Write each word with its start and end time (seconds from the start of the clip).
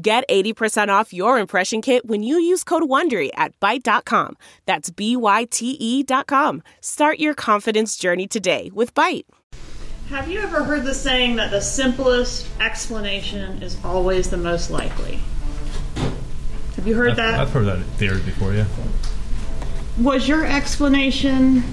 Get 0.00 0.28
80% 0.28 0.90
off 0.90 1.12
your 1.12 1.40
impression 1.40 1.82
kit 1.82 2.06
when 2.06 2.22
you 2.22 2.38
use 2.38 2.62
code 2.62 2.84
WONDERY 2.84 3.30
at 3.34 3.58
Byte.com. 3.58 4.36
That's 4.64 4.90
B-Y-T-E 4.90 6.04
dot 6.04 6.28
com. 6.28 6.62
Start 6.80 7.18
your 7.18 7.34
confidence 7.34 7.96
journey 7.96 8.28
today 8.28 8.70
with 8.72 8.94
Byte. 8.94 9.24
Have 10.10 10.30
you 10.30 10.38
ever 10.38 10.62
heard 10.62 10.84
the 10.84 10.94
saying 10.94 11.34
that 11.36 11.50
the 11.50 11.60
simplest 11.60 12.46
explanation 12.60 13.60
is 13.60 13.76
always 13.84 14.30
the 14.30 14.36
most 14.36 14.70
likely? 14.70 15.18
Have 16.76 16.86
you 16.86 16.94
heard 16.94 17.10
I've, 17.10 17.16
that? 17.16 17.40
I've 17.40 17.50
heard 17.50 17.66
that 17.66 17.82
theory 17.96 18.20
before, 18.20 18.54
yeah. 18.54 18.66
Was 20.00 20.28
your 20.28 20.46
explanation 20.46 21.64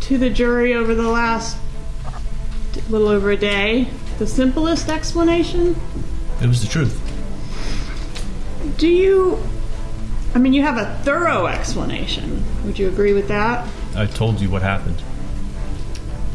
to 0.00 0.16
the 0.16 0.30
jury 0.30 0.72
over 0.72 0.94
the 0.94 1.08
last 1.08 1.58
little 2.88 3.08
over 3.08 3.32
a 3.32 3.36
day 3.36 3.88
the 4.16 4.26
simplest 4.26 4.88
explanation? 4.88 5.76
It 6.40 6.46
was 6.46 6.62
the 6.62 6.68
truth. 6.68 7.05
Do 8.78 8.88
you 8.88 9.38
I 10.34 10.38
mean 10.38 10.52
you 10.52 10.62
have 10.62 10.76
a 10.76 10.98
thorough 11.02 11.46
explanation. 11.46 12.44
Would 12.64 12.78
you 12.78 12.88
agree 12.88 13.14
with 13.14 13.28
that? 13.28 13.66
I 13.94 14.06
told 14.06 14.40
you 14.40 14.50
what 14.50 14.62
happened. 14.62 15.02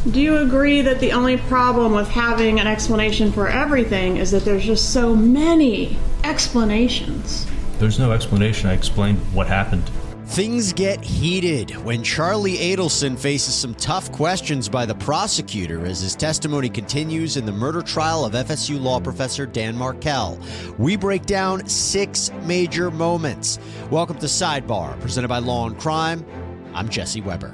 Do 0.09 0.19
you 0.19 0.37
agree 0.37 0.81
that 0.81 0.99
the 0.99 1.11
only 1.11 1.37
problem 1.37 1.91
with 1.93 2.07
having 2.07 2.59
an 2.59 2.65
explanation 2.65 3.31
for 3.31 3.47
everything 3.47 4.17
is 4.17 4.31
that 4.31 4.43
there's 4.43 4.65
just 4.65 4.91
so 4.91 5.15
many 5.15 5.99
explanations? 6.23 7.45
There's 7.77 7.99
no 7.99 8.11
explanation. 8.11 8.69
I 8.69 8.73
explained 8.73 9.19
what 9.33 9.45
happened. 9.45 9.91
Things 10.31 10.71
get 10.71 11.03
heated 11.03 11.71
when 11.83 12.03
Charlie 12.03 12.55
Adelson 12.55 13.19
faces 13.19 13.53
some 13.53 13.75
tough 13.75 14.09
questions 14.13 14.69
by 14.69 14.85
the 14.85 14.95
prosecutor 14.95 15.85
as 15.85 15.99
his 15.99 16.15
testimony 16.15 16.69
continues 16.69 17.35
in 17.35 17.45
the 17.45 17.51
murder 17.51 17.81
trial 17.81 18.23
of 18.23 18.31
FSU 18.31 18.81
law 18.81 19.01
professor 19.01 19.45
Dan 19.45 19.75
Markel. 19.75 20.39
We 20.77 20.95
break 20.95 21.25
down 21.25 21.67
six 21.67 22.31
major 22.45 22.89
moments. 22.89 23.59
Welcome 23.89 24.19
to 24.19 24.27
Sidebar, 24.27 24.97
presented 25.01 25.27
by 25.27 25.39
Law 25.39 25.67
and 25.67 25.77
Crime. 25.77 26.25
I'm 26.73 26.87
Jesse 26.87 27.19
Weber. 27.19 27.53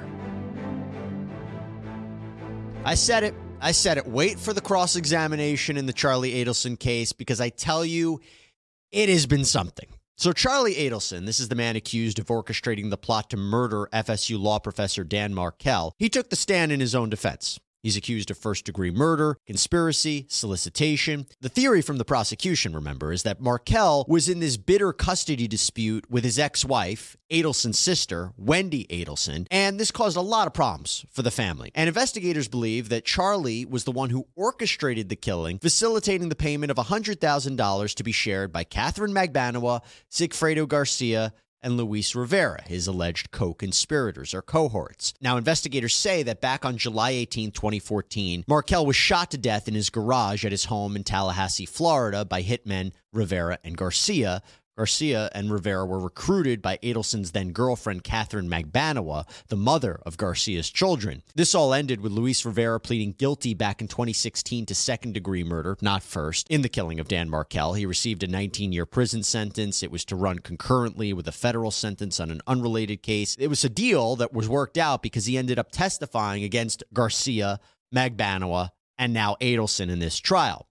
I 2.86 2.94
said 2.94 3.24
it. 3.24 3.34
I 3.60 3.72
said 3.72 3.98
it. 3.98 4.06
Wait 4.06 4.38
for 4.38 4.54
the 4.54 4.62
cross 4.62 4.96
examination 4.96 5.78
in 5.78 5.88
the 5.88 5.94
Charlie 5.94 6.46
Adelson 6.46 6.78
case 6.78 7.12
because 7.12 7.42
I 7.42 7.50
tell 7.50 7.84
you, 7.84 8.22
it 8.92 9.10
has 9.10 9.26
been 9.26 9.46
something. 9.46 9.90
So, 10.20 10.34
Charlie 10.34 10.74
Adelson, 10.74 11.28
this 11.28 11.40
is 11.40 11.50
the 11.50 11.54
man 11.54 11.76
accused 11.76 12.18
of 12.18 12.26
orchestrating 12.26 12.90
the 12.90 12.98
plot 12.98 13.30
to 13.30 13.38
murder 13.38 13.88
FSU 13.94 14.42
law 14.42 14.58
professor 14.58 15.04
Dan 15.04 15.32
Markel, 15.32 15.94
He 16.00 16.10
took 16.10 16.32
the 16.32 16.36
stand 16.36 16.72
in 16.72 16.80
his 16.80 16.96
own 16.96 17.12
defense. 17.12 17.60
He's 17.84 17.98
accused 17.98 18.32
of 18.32 18.38
first 18.38 18.66
degree 18.66 18.92
murder, 18.92 19.38
conspiracy, 19.46 20.26
solicitation. 20.30 21.28
The 21.42 21.50
theory 21.50 21.82
from 21.82 21.98
the 21.98 22.06
prosecution, 22.06 22.74
remember, 22.74 23.12
is 23.12 23.24
that 23.24 23.40
Markel 23.40 24.06
was 24.08 24.28
in 24.28 24.40
this 24.40 24.58
bitter 24.58 24.92
custody 24.94 25.48
dispute 25.48 26.10
with 26.10 26.24
his 26.24 26.40
ex 26.40 26.66
wife, 26.66 27.16
Adelson's 27.32 27.80
sister, 27.80 28.34
Wendy 28.38 28.86
Adelson, 28.90 29.48
and 29.52 29.80
this 29.80 29.92
caused 29.92 30.18
a 30.18 30.22
lot 30.22 30.48
of 30.48 30.54
problems 30.54 31.06
for 31.12 31.22
the 31.22 31.32
family. 31.32 31.72
And 31.76 31.88
investigators 31.88 32.48
believe 32.48 32.90
that 32.90 33.06
Charlie 33.06 33.66
was 33.66 33.84
the 33.84 33.92
one 33.92 34.10
who 34.10 34.28
orchestrated 34.36 35.10
the 35.10 35.16
killing, 35.16 35.60
facilitating 35.60 36.30
the 36.30 36.36
payment 36.36 36.72
of 36.72 36.78
$100,000 36.78 37.96
to 37.96 38.04
be 38.04 38.12
shared 38.12 38.52
by 38.52 38.64
Catherine 38.64 39.14
Magbanua, 39.14 39.82
Sigfredo 40.12 40.68
Garcia, 40.68 41.34
and 41.62 41.78
Luis 41.78 42.16
Rivera, 42.16 42.64
his 42.68 42.88
alleged 42.88 43.32
co 43.32 43.54
conspirators 43.54 44.34
or 44.34 44.42
cohorts. 44.42 45.14
Now, 45.22 45.38
investigators 45.38 45.96
say 45.96 46.24
that 46.24 46.42
back 46.42 46.66
on 46.66 46.78
July 46.78 47.12
18, 47.12 47.52
2014, 47.52 48.44
Markel 48.48 48.86
was 48.86 48.96
shot 48.96 49.32
to 49.32 49.38
death 49.38 49.68
in 49.68 49.74
his 49.74 49.90
garage 49.90 50.46
at 50.46 50.52
his 50.52 50.66
home 50.66 50.96
in 50.96 51.04
Tallahassee, 51.04 51.66
Florida, 51.66 52.26
by 52.26 52.44
hitmen 52.44 52.92
Rivera 53.14 53.60
and 53.64 53.78
Garcia. 53.78 54.42
Garcia 54.78 55.30
and 55.34 55.52
Rivera 55.52 55.86
were 55.86 56.00
recruited 56.00 56.62
by 56.62 56.78
Adelson's 56.78 57.32
then 57.32 57.52
girlfriend, 57.52 58.04
Catherine 58.04 58.48
Magbanua, 58.48 59.26
the 59.48 59.58
mother 59.58 60.00
of 60.06 60.18
Garcia's 60.18 60.70
children. 60.70 61.24
This 61.34 61.56
all 61.56 61.74
ended 61.74 62.02
with 62.02 62.12
Luis 62.12 62.46
Rivera 62.46 62.80
pleading 62.80 63.14
guilty 63.14 63.56
back 63.56 63.82
in 63.82 63.88
2016 63.88 64.68
to 64.68 64.76
second 64.76 65.14
degree 65.14 65.44
murder, 65.44 65.78
not 65.82 66.04
first, 66.04 66.48
in 66.50 66.62
the 66.62 66.70
killing 66.70 67.00
of 67.00 67.08
Dan 67.08 67.28
Markel. 67.28 67.74
He 67.74 67.88
received 67.88 68.22
a 68.22 68.28
19 68.28 68.72
year 68.72 68.86
prison 68.86 69.24
sentence. 69.24 69.82
It 69.82 69.90
was 69.90 70.06
to 70.06 70.16
run 70.16 70.40
concurrently 70.40 71.12
with 71.12 71.28
a 71.28 71.32
federal 71.32 71.72
sentence 71.72 72.20
on 72.20 72.30
an 72.30 72.42
unrelated 72.46 73.02
case. 73.02 73.36
It 73.40 73.48
was 73.48 73.66
a 73.66 73.70
deal 73.70 74.16
that 74.18 74.32
was 74.32 74.48
worked 74.48 74.78
out 74.78 75.02
because 75.02 75.26
he 75.26 75.40
ended 75.40 75.58
up 75.58 75.72
testifying 75.72 76.44
against 76.44 76.84
Garcia, 76.94 77.60
Magbanua, 77.94 78.70
and 79.00 79.12
now 79.12 79.38
Adelson 79.42 79.90
in 79.90 79.98
this 79.98 80.20
trial. 80.20 80.68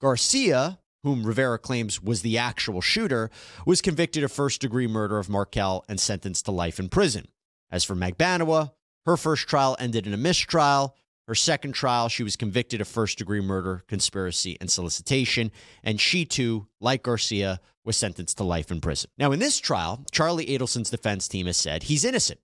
Garcia, 0.00 0.78
whom 1.02 1.26
Rivera 1.26 1.58
claims 1.58 2.02
was 2.02 2.22
the 2.22 2.38
actual 2.38 2.80
shooter, 2.80 3.30
was 3.66 3.82
convicted 3.82 4.22
of 4.22 4.32
first 4.32 4.60
degree 4.60 4.86
murder 4.86 5.18
of 5.18 5.28
Markel 5.28 5.84
and 5.88 5.98
sentenced 5.98 6.44
to 6.44 6.50
life 6.50 6.78
in 6.78 6.88
prison. 6.88 7.26
As 7.70 7.84
for 7.84 7.94
Magbanua, 7.94 8.72
her 9.06 9.16
first 9.16 9.48
trial 9.48 9.76
ended 9.78 10.06
in 10.06 10.14
a 10.14 10.18
mistrial. 10.18 10.96
Her 11.26 11.34
second 11.34 11.72
trial, 11.72 12.08
she 12.08 12.22
was 12.22 12.36
convicted 12.36 12.80
of 12.80 12.88
first 12.88 13.18
degree 13.18 13.40
murder, 13.40 13.84
conspiracy, 13.88 14.56
and 14.60 14.70
solicitation. 14.70 15.50
And 15.82 16.00
she 16.00 16.24
too, 16.24 16.66
like 16.80 17.02
Garcia, 17.02 17.60
was 17.84 17.96
sentenced 17.96 18.38
to 18.38 18.44
life 18.44 18.70
in 18.70 18.80
prison. 18.80 19.10
Now, 19.18 19.32
in 19.32 19.38
this 19.38 19.58
trial, 19.58 20.04
Charlie 20.12 20.46
Adelson's 20.46 20.90
defense 20.90 21.26
team 21.28 21.46
has 21.46 21.56
said 21.56 21.84
he's 21.84 22.04
innocent, 22.04 22.40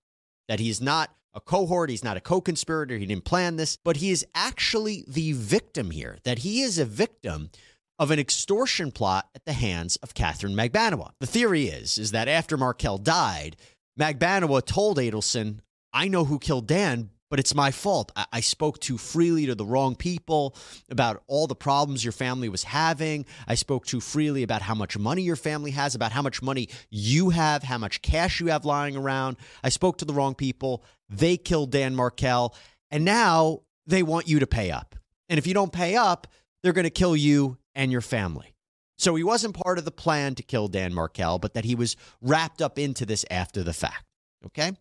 that 0.48 0.60
he's 0.60 0.80
not 0.80 1.10
a 1.34 1.40
cohort, 1.40 1.90
he's 1.90 2.04
not 2.04 2.16
a 2.16 2.20
co 2.20 2.40
conspirator, 2.40 2.98
he 2.98 3.06
didn't 3.06 3.24
plan 3.24 3.56
this, 3.56 3.76
but 3.76 3.98
he 3.98 4.10
is 4.10 4.26
actually 4.34 5.04
the 5.06 5.32
victim 5.32 5.90
here, 5.90 6.18
that 6.24 6.40
he 6.40 6.62
is 6.62 6.78
a 6.78 6.84
victim 6.84 7.50
of 7.98 8.10
an 8.10 8.18
extortion 8.18 8.92
plot 8.92 9.28
at 9.34 9.44
the 9.44 9.52
hands 9.52 9.96
of 9.96 10.14
Catherine 10.14 10.54
Magbanua. 10.54 11.10
The 11.20 11.26
theory 11.26 11.66
is, 11.66 11.98
is 11.98 12.12
that 12.12 12.28
after 12.28 12.56
Markel 12.56 12.98
died, 12.98 13.56
Magbanua 13.98 14.64
told 14.64 14.98
Adelson, 14.98 15.58
I 15.92 16.08
know 16.08 16.24
who 16.24 16.38
killed 16.38 16.68
Dan, 16.68 17.10
but 17.30 17.40
it's 17.40 17.54
my 17.54 17.70
fault. 17.70 18.12
I-, 18.14 18.26
I 18.34 18.40
spoke 18.40 18.78
too 18.78 18.98
freely 18.98 19.46
to 19.46 19.54
the 19.54 19.66
wrong 19.66 19.96
people 19.96 20.56
about 20.88 21.22
all 21.26 21.46
the 21.46 21.56
problems 21.56 22.04
your 22.04 22.12
family 22.12 22.48
was 22.48 22.64
having. 22.64 23.26
I 23.46 23.54
spoke 23.54 23.86
too 23.86 24.00
freely 24.00 24.42
about 24.42 24.62
how 24.62 24.74
much 24.74 24.96
money 24.96 25.22
your 25.22 25.36
family 25.36 25.72
has, 25.72 25.94
about 25.94 26.12
how 26.12 26.22
much 26.22 26.40
money 26.42 26.68
you 26.90 27.30
have, 27.30 27.62
how 27.64 27.78
much 27.78 28.02
cash 28.02 28.40
you 28.40 28.46
have 28.46 28.64
lying 28.64 28.96
around. 28.96 29.36
I 29.62 29.70
spoke 29.70 29.98
to 29.98 30.04
the 30.04 30.14
wrong 30.14 30.34
people. 30.34 30.84
They 31.08 31.36
killed 31.36 31.72
Dan 31.72 31.94
Markel, 31.94 32.54
and 32.90 33.04
now 33.04 33.62
they 33.86 34.02
want 34.02 34.28
you 34.28 34.38
to 34.38 34.46
pay 34.46 34.70
up. 34.70 34.94
And 35.28 35.38
if 35.38 35.46
you 35.46 35.54
don't 35.54 35.72
pay 35.72 35.96
up, 35.96 36.26
they're 36.62 36.72
going 36.72 36.84
to 36.84 36.90
kill 36.90 37.16
you 37.16 37.58
and 37.74 37.92
your 37.92 38.00
family. 38.00 38.54
So 38.96 39.14
he 39.14 39.22
wasn't 39.22 39.54
part 39.54 39.78
of 39.78 39.84
the 39.84 39.92
plan 39.92 40.34
to 40.34 40.42
kill 40.42 40.68
Dan 40.68 40.92
Markel, 40.92 41.38
but 41.38 41.54
that 41.54 41.64
he 41.64 41.74
was 41.74 41.96
wrapped 42.20 42.60
up 42.60 42.78
into 42.78 43.06
this 43.06 43.24
after 43.30 43.62
the 43.62 43.72
fact. 43.72 44.04
Okay? 44.46 44.72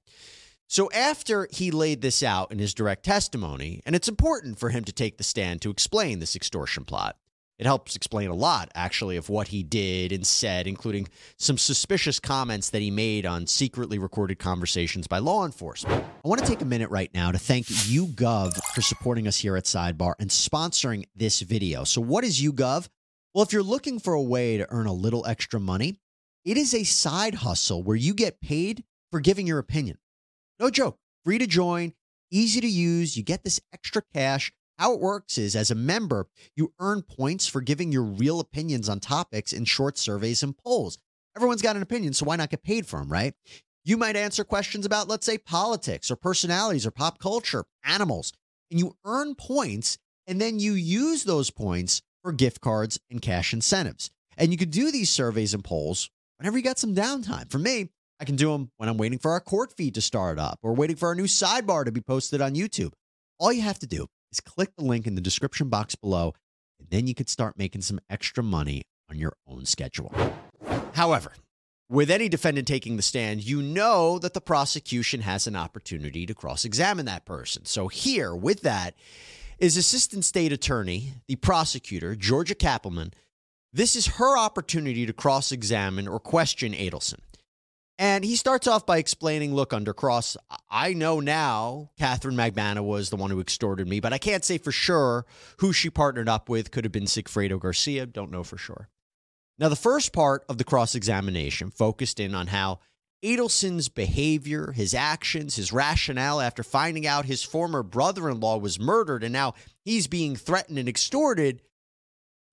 So 0.67 0.91
after 0.91 1.47
he 1.51 1.71
laid 1.71 2.01
this 2.01 2.23
out 2.23 2.51
in 2.51 2.59
his 2.59 2.73
direct 2.73 3.05
testimony, 3.05 3.81
and 3.85 3.95
it's 3.95 4.09
important 4.09 4.59
for 4.59 4.69
him 4.69 4.83
to 4.85 4.91
take 4.91 5.17
the 5.17 5.23
stand 5.23 5.61
to 5.61 5.69
explain 5.69 6.19
this 6.19 6.35
extortion 6.35 6.83
plot. 6.83 7.15
It 7.59 7.65
helps 7.65 7.95
explain 7.95 8.29
a 8.29 8.35
lot, 8.35 8.69
actually, 8.75 9.17
of 9.17 9.29
what 9.29 9.47
he 9.47 9.63
did 9.63 10.11
and 10.11 10.25
said, 10.27 10.67
including 10.67 11.07
some 11.37 11.57
suspicious 11.57 12.19
comments 12.19 12.69
that 12.69 12.83
he 12.83 12.91
made 12.91 13.25
on 13.25 13.47
secretly 13.47 13.97
recorded 13.97 14.37
conversations 14.37 15.07
by 15.07 15.17
law 15.17 15.43
enforcement. 15.43 16.05
I 16.23 16.27
want 16.27 16.39
to 16.39 16.47
take 16.47 16.61
a 16.61 16.65
minute 16.65 16.91
right 16.91 17.11
now 17.15 17.31
to 17.31 17.39
thank 17.39 17.65
YouGov 17.65 18.55
for 18.75 18.81
supporting 18.81 19.27
us 19.27 19.37
here 19.37 19.57
at 19.57 19.63
Sidebar 19.63 20.13
and 20.19 20.29
sponsoring 20.29 21.05
this 21.15 21.41
video. 21.41 21.83
So, 21.83 21.99
what 21.99 22.23
is 22.23 22.39
YouGov? 22.39 22.89
Well, 23.33 23.43
if 23.43 23.51
you're 23.51 23.63
looking 23.63 23.99
for 23.99 24.13
a 24.13 24.21
way 24.21 24.57
to 24.57 24.67
earn 24.69 24.85
a 24.85 24.93
little 24.93 25.25
extra 25.25 25.59
money, 25.59 25.99
it 26.45 26.57
is 26.57 26.75
a 26.75 26.83
side 26.83 27.35
hustle 27.35 27.81
where 27.81 27.95
you 27.95 28.13
get 28.13 28.39
paid 28.39 28.83
for 29.11 29.19
giving 29.19 29.47
your 29.47 29.59
opinion. 29.59 29.97
No 30.59 30.69
joke, 30.69 30.97
free 31.25 31.39
to 31.39 31.47
join, 31.47 31.93
easy 32.31 32.61
to 32.61 32.67
use. 32.67 33.17
You 33.17 33.23
get 33.23 33.43
this 33.43 33.59
extra 33.73 34.03
cash 34.13 34.51
how 34.77 34.93
it 34.93 34.99
works 34.99 35.37
is 35.37 35.55
as 35.55 35.71
a 35.71 35.75
member, 35.75 36.27
you 36.55 36.73
earn 36.79 37.01
points 37.01 37.47
for 37.47 37.61
giving 37.61 37.91
your 37.91 38.03
real 38.03 38.39
opinions 38.39 38.89
on 38.89 38.99
topics 38.99 39.53
in 39.53 39.65
short 39.65 39.97
surveys 39.97 40.43
and 40.43 40.57
polls. 40.57 40.97
Everyone's 41.35 41.61
got 41.61 41.75
an 41.75 41.81
opinion, 41.81 42.13
so 42.13 42.25
why 42.25 42.35
not 42.35 42.49
get 42.49 42.63
paid 42.63 42.85
for 42.85 42.99
them, 42.99 43.11
right? 43.11 43.33
You 43.83 43.97
might 43.97 44.15
answer 44.15 44.43
questions 44.43 44.85
about, 44.85 45.07
let's 45.07 45.25
say, 45.25 45.37
politics 45.37 46.11
or 46.11 46.15
personalities 46.15 46.85
or 46.85 46.91
pop 46.91 47.19
culture, 47.19 47.65
animals, 47.83 48.33
and 48.69 48.79
you 48.79 48.95
earn 49.05 49.35
points, 49.35 49.97
and 50.27 50.41
then 50.41 50.59
you 50.59 50.73
use 50.73 51.23
those 51.23 51.51
points 51.51 52.01
for 52.21 52.31
gift 52.31 52.59
cards 52.61 52.99
and 53.09 53.21
cash 53.21 53.53
incentives. 53.53 54.11
And 54.37 54.51
you 54.51 54.57
could 54.57 54.71
do 54.71 54.91
these 54.91 55.09
surveys 55.09 55.53
and 55.53 55.63
polls 55.63 56.09
whenever 56.37 56.57
you 56.57 56.63
got 56.63 56.79
some 56.79 56.93
downtime. 56.93 57.49
For 57.49 57.59
me, 57.59 57.89
I 58.19 58.25
can 58.25 58.35
do 58.35 58.51
them 58.51 58.71
when 58.77 58.89
I'm 58.89 58.97
waiting 58.97 59.19
for 59.19 59.31
our 59.31 59.39
court 59.39 59.73
feed 59.77 59.95
to 59.95 60.01
start 60.01 60.37
up 60.37 60.59
or 60.63 60.73
waiting 60.73 60.95
for 60.95 61.07
our 61.07 61.15
new 61.15 61.23
sidebar 61.23 61.85
to 61.85 61.91
be 61.91 62.01
posted 62.01 62.41
on 62.41 62.55
YouTube. 62.55 62.91
All 63.39 63.53
you 63.53 63.61
have 63.61 63.79
to 63.79 63.87
do 63.87 64.07
is 64.31 64.39
click 64.39 64.75
the 64.75 64.83
link 64.83 65.07
in 65.07 65.15
the 65.15 65.21
description 65.21 65.69
box 65.69 65.95
below, 65.95 66.33
and 66.79 66.89
then 66.89 67.07
you 67.07 67.15
could 67.15 67.29
start 67.29 67.57
making 67.57 67.81
some 67.81 67.99
extra 68.09 68.43
money 68.43 68.83
on 69.09 69.17
your 69.17 69.33
own 69.47 69.65
schedule. 69.65 70.13
However, 70.93 71.33
with 71.89 72.11
any 72.11 72.27
defendant 72.27 72.67
taking 72.67 72.97
the 72.97 73.01
stand, 73.01 73.43
you 73.43 73.61
know 73.61 74.19
that 74.19 74.33
the 74.33 74.41
prosecution 74.41 75.21
has 75.21 75.47
an 75.47 75.55
opportunity 75.55 76.25
to 76.25 76.33
cross 76.33 76.65
examine 76.65 77.05
that 77.05 77.25
person. 77.25 77.65
So, 77.65 77.87
here 77.87 78.35
with 78.35 78.61
that 78.61 78.95
is 79.57 79.77
Assistant 79.77 80.25
State 80.25 80.51
Attorney, 80.51 81.13
the 81.27 81.37
prosecutor, 81.37 82.15
Georgia 82.15 82.55
Cappleman. 82.55 83.13
This 83.71 83.95
is 83.95 84.07
her 84.17 84.37
opportunity 84.37 85.05
to 85.05 85.13
cross 85.13 85.51
examine 85.51 86.07
or 86.07 86.19
question 86.19 86.73
Adelson. 86.73 87.19
And 87.99 88.23
he 88.23 88.35
starts 88.35 88.67
off 88.67 88.85
by 88.85 88.97
explaining 88.97 89.55
look, 89.55 89.73
under 89.73 89.93
cross, 89.93 90.37
I 90.69 90.93
know 90.93 91.19
now 91.19 91.89
Catherine 91.97 92.35
Magbanua 92.35 92.85
was 92.85 93.09
the 93.09 93.15
one 93.15 93.31
who 93.31 93.41
extorted 93.41 93.87
me, 93.87 93.99
but 93.99 94.13
I 94.13 94.19
can't 94.19 94.45
say 94.45 94.59
for 94.59 94.71
sure 94.71 95.25
who 95.57 95.73
she 95.73 95.89
partnered 95.89 96.29
up 96.29 96.47
with. 96.47 96.69
Could 96.69 96.85
have 96.85 96.91
been 96.91 97.05
Sigfredo 97.05 97.59
Garcia. 97.59 98.05
Don't 98.05 98.31
know 98.31 98.43
for 98.43 98.57
sure. 98.57 98.89
Now, 99.57 99.69
the 99.69 99.75
first 99.75 100.13
part 100.13 100.45
of 100.47 100.59
the 100.59 100.63
cross 100.63 100.93
examination 100.93 101.71
focused 101.71 102.19
in 102.19 102.35
on 102.35 102.47
how 102.47 102.79
Adelson's 103.23 103.89
behavior, 103.89 104.73
his 104.73 104.93
actions, 104.93 105.55
his 105.55 105.73
rationale 105.73 106.39
after 106.39 106.61
finding 106.61 107.07
out 107.07 107.25
his 107.25 107.41
former 107.41 107.81
brother 107.81 108.29
in 108.29 108.39
law 108.39 108.57
was 108.57 108.79
murdered 108.79 109.23
and 109.23 109.33
now 109.33 109.55
he's 109.83 110.05
being 110.05 110.35
threatened 110.35 110.77
and 110.77 110.87
extorted, 110.87 111.63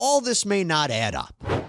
all 0.01 0.23
this 0.23 0.47
may 0.47 0.65
not 0.65 0.91
add 0.91 1.15
up. 1.15 1.64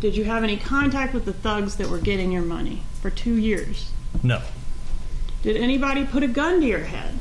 Did 0.00 0.16
you 0.16 0.24
have 0.24 0.42
any 0.44 0.56
contact 0.56 1.14
with 1.14 1.24
the 1.24 1.32
thugs 1.32 1.76
that 1.76 1.88
were 1.88 1.98
getting 1.98 2.30
your 2.30 2.42
money 2.42 2.82
for 3.00 3.10
two 3.10 3.34
years? 3.34 3.90
No. 4.22 4.42
Did 5.42 5.56
anybody 5.56 6.04
put 6.04 6.22
a 6.22 6.28
gun 6.28 6.60
to 6.60 6.66
your 6.66 6.80
head? 6.80 7.14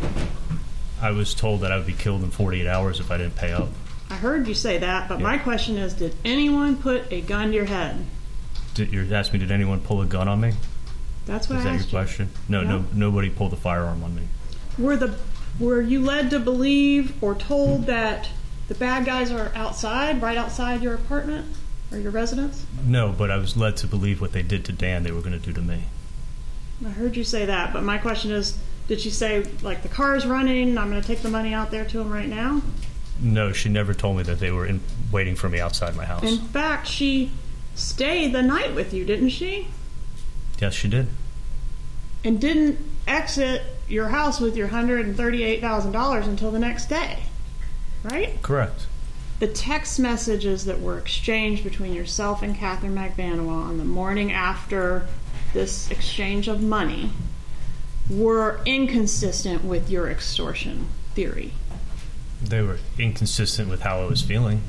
I 1.01 1.11
was 1.11 1.33
told 1.33 1.61
that 1.61 1.71
I 1.71 1.77
would 1.77 1.85
be 1.87 1.93
killed 1.93 2.23
in 2.23 2.31
48 2.31 2.67
hours 2.67 2.99
if 2.99 3.11
I 3.11 3.17
didn't 3.17 3.35
pay 3.35 3.51
up. 3.51 3.69
I 4.09 4.15
heard 4.15 4.47
you 4.47 4.53
say 4.53 4.77
that, 4.79 5.07
but 5.09 5.19
my 5.21 5.37
question 5.37 5.77
is 5.77 5.93
did 5.93 6.15
anyone 6.25 6.77
put 6.77 7.11
a 7.11 7.21
gun 7.21 7.49
to 7.49 7.53
your 7.55 7.65
head? 7.65 8.05
Did, 8.73 8.91
you're 8.91 9.13
asking 9.13 9.39
me, 9.39 9.45
did 9.45 9.51
anyone 9.53 9.79
pull 9.79 10.01
a 10.01 10.05
gun 10.05 10.27
on 10.27 10.41
me? 10.41 10.53
That's 11.25 11.49
what 11.49 11.59
Is 11.59 11.61
I 11.61 11.63
that 11.63 11.69
your 11.71 11.79
asked 11.79 11.85
you. 11.87 11.97
question? 11.97 12.29
No, 12.49 12.61
Yeah. 12.61 12.67
no, 12.69 12.85
nobody 12.93 13.29
pulled 13.29 13.53
a 13.53 13.57
firearm 13.57 14.03
on 14.03 14.15
me. 14.15 14.23
Were 14.77 14.97
the 14.97 15.15
were 15.59 15.81
you 15.81 16.01
led 16.03 16.29
to 16.31 16.39
believe 16.39 17.13
or 17.23 17.33
told 17.33 17.85
that 17.85 18.29
the 18.67 18.75
bad 18.75 19.05
guys 19.05 19.31
are 19.31 19.51
outside, 19.55 20.21
right 20.21 20.37
outside 20.37 20.83
your 20.83 20.93
apartment 20.93 21.45
or 21.95 21.99
your 21.99 22.11
residence? 22.11 22.65
No, 22.85 23.13
but 23.17 23.31
I 23.31 23.37
was 23.37 23.55
led 23.55 23.77
to 23.77 23.87
believe 23.87 24.21
what 24.21 24.33
they 24.33 24.43
did 24.43 24.65
to 24.65 24.71
Dan, 24.71 25.03
they 25.03 25.11
were 25.11 25.21
going 25.21 25.39
to 25.39 25.39
do 25.39 25.53
to 25.53 25.61
me. 25.61 25.83
I 26.85 26.89
heard 26.89 27.15
you 27.15 27.23
say 27.23 27.45
that, 27.45 27.71
but 27.73 27.83
my 27.83 27.97
question 27.97 28.31
is 28.31 28.57
did 28.87 29.01
she 29.01 29.09
say 29.09 29.45
like 29.61 29.81
the 29.81 29.89
car's 29.89 30.25
running, 30.25 30.77
I'm 30.77 30.89
going 30.89 31.01
to 31.01 31.07
take 31.07 31.21
the 31.21 31.29
money 31.29 31.53
out 31.53 31.71
there 31.71 31.85
to 31.85 32.01
him 32.01 32.11
right 32.11 32.27
now? 32.27 32.61
No, 33.19 33.51
she 33.53 33.69
never 33.69 33.93
told 33.93 34.17
me 34.17 34.23
that 34.23 34.39
they 34.39 34.51
were 34.51 34.65
in, 34.65 34.81
waiting 35.11 35.35
for 35.35 35.49
me 35.49 35.59
outside 35.59 35.95
my 35.95 36.05
house. 36.05 36.23
In 36.23 36.37
fact, 36.37 36.87
she 36.87 37.31
stayed 37.73 38.33
the 38.33 38.41
night 38.41 38.75
with 38.75 38.93
you, 38.93 39.05
didn't 39.05 39.29
she? 39.29 39.69
yes, 40.59 40.73
she 40.73 40.87
did. 40.87 41.07
And 42.23 42.39
didn't 42.39 42.79
exit 43.07 43.61
your 43.87 44.09
house 44.09 44.39
with 44.39 44.55
your 44.55 44.69
$138,000 44.69 46.23
until 46.25 46.51
the 46.51 46.59
next 46.59 46.89
day. 46.89 47.23
Right? 48.03 48.41
Correct. 48.41 48.87
The 49.37 49.47
text 49.47 49.99
messages 49.99 50.63
that 50.65 50.79
were 50.79 50.97
exchanged 50.97 51.63
between 51.63 51.93
yourself 51.93 52.41
and 52.41 52.55
Catherine 52.55 52.95
Magbanua 52.95 53.49
on 53.49 53.77
the 53.77 53.83
morning 53.83 54.31
after 54.31 55.07
this 55.53 55.91
exchange 55.91 56.47
of 56.47 56.61
money 56.61 57.11
were 58.09 58.61
inconsistent 58.65 59.65
with 59.65 59.89
your 59.89 60.09
extortion 60.09 60.87
theory. 61.15 61.53
They 62.41 62.61
were 62.61 62.79
inconsistent 62.97 63.69
with 63.69 63.81
how 63.81 64.01
I 64.01 64.05
was 64.05 64.21
feeling. 64.21 64.61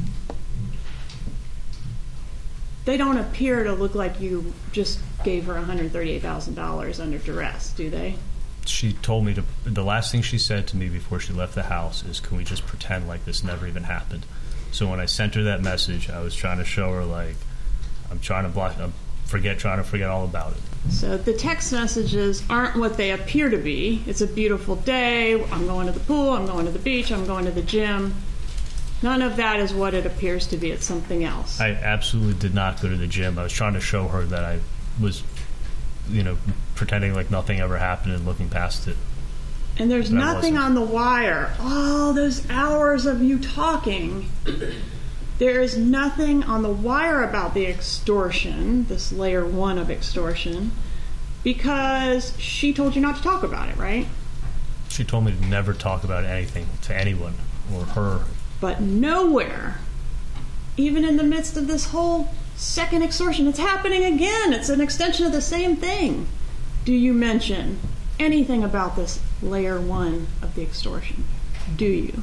They 2.87 2.97
don't 2.97 3.19
appear 3.19 3.63
to 3.65 3.73
look 3.73 3.95
like 3.95 4.21
you 4.21 4.53
just 4.73 4.99
gave 5.25 5.47
her 5.47 5.55
$138,000 5.55 7.01
under 7.01 7.19
duress, 7.19 7.71
do 7.71 7.91
they? 7.91 8.17
She 8.65 8.95
told 8.95 9.25
me 9.25 9.35
to. 9.35 9.45
The 9.65 9.85
last 9.85 10.11
thing 10.11 10.23
she 10.23 10.39
said 10.39 10.67
to 10.69 10.77
me 10.77 10.89
before 10.89 11.21
she 11.21 11.33
left 11.33 11.55
the 11.55 11.65
house 11.65 12.05
is, 12.05 12.19
"Can 12.19 12.37
we 12.37 12.43
just 12.43 12.67
pretend 12.67 13.07
like 13.07 13.25
this 13.25 13.45
never 13.45 13.67
even 13.67 13.85
happened?" 13.85 14.27
So 14.77 14.87
when 14.91 15.01
I 15.01 15.07
sent 15.07 15.37
her 15.37 15.45
that 15.45 15.63
message, 15.63 16.11
I 16.11 16.21
was 16.21 16.37
trying 16.37 16.59
to 16.59 16.65
show 16.67 16.93
her 16.93 17.03
like, 17.03 17.37
I'm 18.11 18.19
trying 18.21 18.45
to 18.45 18.51
block, 18.51 18.77
I'm 18.79 18.93
forget, 19.25 19.59
trying 19.59 19.79
to 19.79 19.85
forget 19.85 20.11
all 20.11 20.27
about 20.27 20.53
it. 20.53 20.93
So 20.93 21.17
the 21.17 21.33
text 21.33 21.73
messages 21.73 22.45
aren't 22.51 22.77
what 22.77 22.99
they 22.99 23.13
appear 23.13 23.49
to 23.49 23.57
be. 23.57 24.03
It's 24.07 24.21
a 24.21 24.27
beautiful 24.27 24.77
day. 24.77 25.43
I'm 25.51 25.67
going 25.67 25.87
to 25.87 25.93
the 25.93 26.01
pool. 26.01 26.29
I'm 26.29 26.45
going 26.45 26.67
to 26.67 26.71
the 26.71 26.79
beach. 26.79 27.11
I'm 27.11 27.25
going 27.25 27.47
to 27.47 27.51
the 27.51 27.63
gym. 27.63 28.17
None 29.03 29.23
of 29.23 29.37
that 29.37 29.61
is 29.61 29.73
what 29.73 29.95
it 29.95 30.05
appears 30.05 30.47
to 30.49 30.59
be. 30.59 30.73
It's 30.73 30.85
something 30.85 31.25
else. 31.25 31.59
I 31.59 31.71
absolutely 31.71 32.35
did 32.35 32.55
not 32.55 32.83
go 32.83 32.91
to 32.91 32.97
the 32.97 33.07
gym. 33.07 33.39
I 33.39 33.45
was 33.45 33.55
trying 33.55 33.73
to 33.73 33.81
show 33.81 34.09
her 34.09 34.25
that 34.27 34.45
I 34.45 34.61
was, 35.01 35.23
you 36.11 36.23
know, 36.23 36.37
pretending 36.75 37.15
like 37.15 37.31
nothing 37.31 37.61
ever 37.61 37.79
happened 37.79 38.13
and 38.13 38.27
looking 38.27 38.51
past 38.51 38.89
it. 38.89 38.99
And 39.79 39.91
there's 39.91 40.11
nothing 40.11 40.57
on 40.57 40.75
the 40.75 40.81
wire. 40.81 41.55
All 41.61 42.13
those 42.13 42.49
hours 42.49 43.07
of 43.07 43.23
you 43.23 43.39
talking. 43.39 44.31
There 45.39 45.61
is 45.61 45.77
nothing 45.77 46.45
on 46.45 46.63
the 46.63 46.71
wire 46.71 47.23
about 47.23 47.53
the 47.53 47.67
extortion, 47.67 48.87
this 48.87 49.13
layer 49.13 49.45
one 49.45 49.77
of 49.77 49.91
extortion, 49.91 50.73
because 51.45 52.33
she 52.39 52.73
told 52.73 52.97
you 52.97 53.03
not 53.03 53.17
to 53.17 53.23
talk 53.23 53.43
about 53.43 53.69
it, 53.69 53.77
right? 53.77 54.07
She 54.89 55.05
told 55.05 55.27
me 55.27 55.33
to 55.33 55.45
never 55.45 55.75
talk 55.75 56.05
about 56.05 56.25
anything 56.25 56.69
to 56.83 56.97
anyone 56.97 57.35
or 57.71 57.85
her. 57.85 58.25
But 58.63 58.81
nowhere, 58.81 59.79
even 60.79 61.05
in 61.05 61.19
the 61.19 61.23
midst 61.23 61.59
of 61.59 61.67
this 61.67 61.89
whole 61.89 62.35
second 62.57 63.03
extortion, 63.03 63.47
it's 63.47 63.59
happening 63.59 64.05
again. 64.05 64.55
It's 64.55 64.71
an 64.71 64.81
extension 64.81 65.27
of 65.27 65.33
the 65.33 65.43
same 65.43 65.77
thing. 65.77 66.29
Do 66.87 66.95
you 66.95 67.13
mention 67.13 67.79
anything 68.19 68.65
about 68.65 68.97
this 68.97 69.21
layer 69.43 69.81
one 69.81 70.27
of 70.43 70.55
the 70.55 70.63
extortion? 70.63 71.25
Do 71.77 71.87
you? 71.87 72.23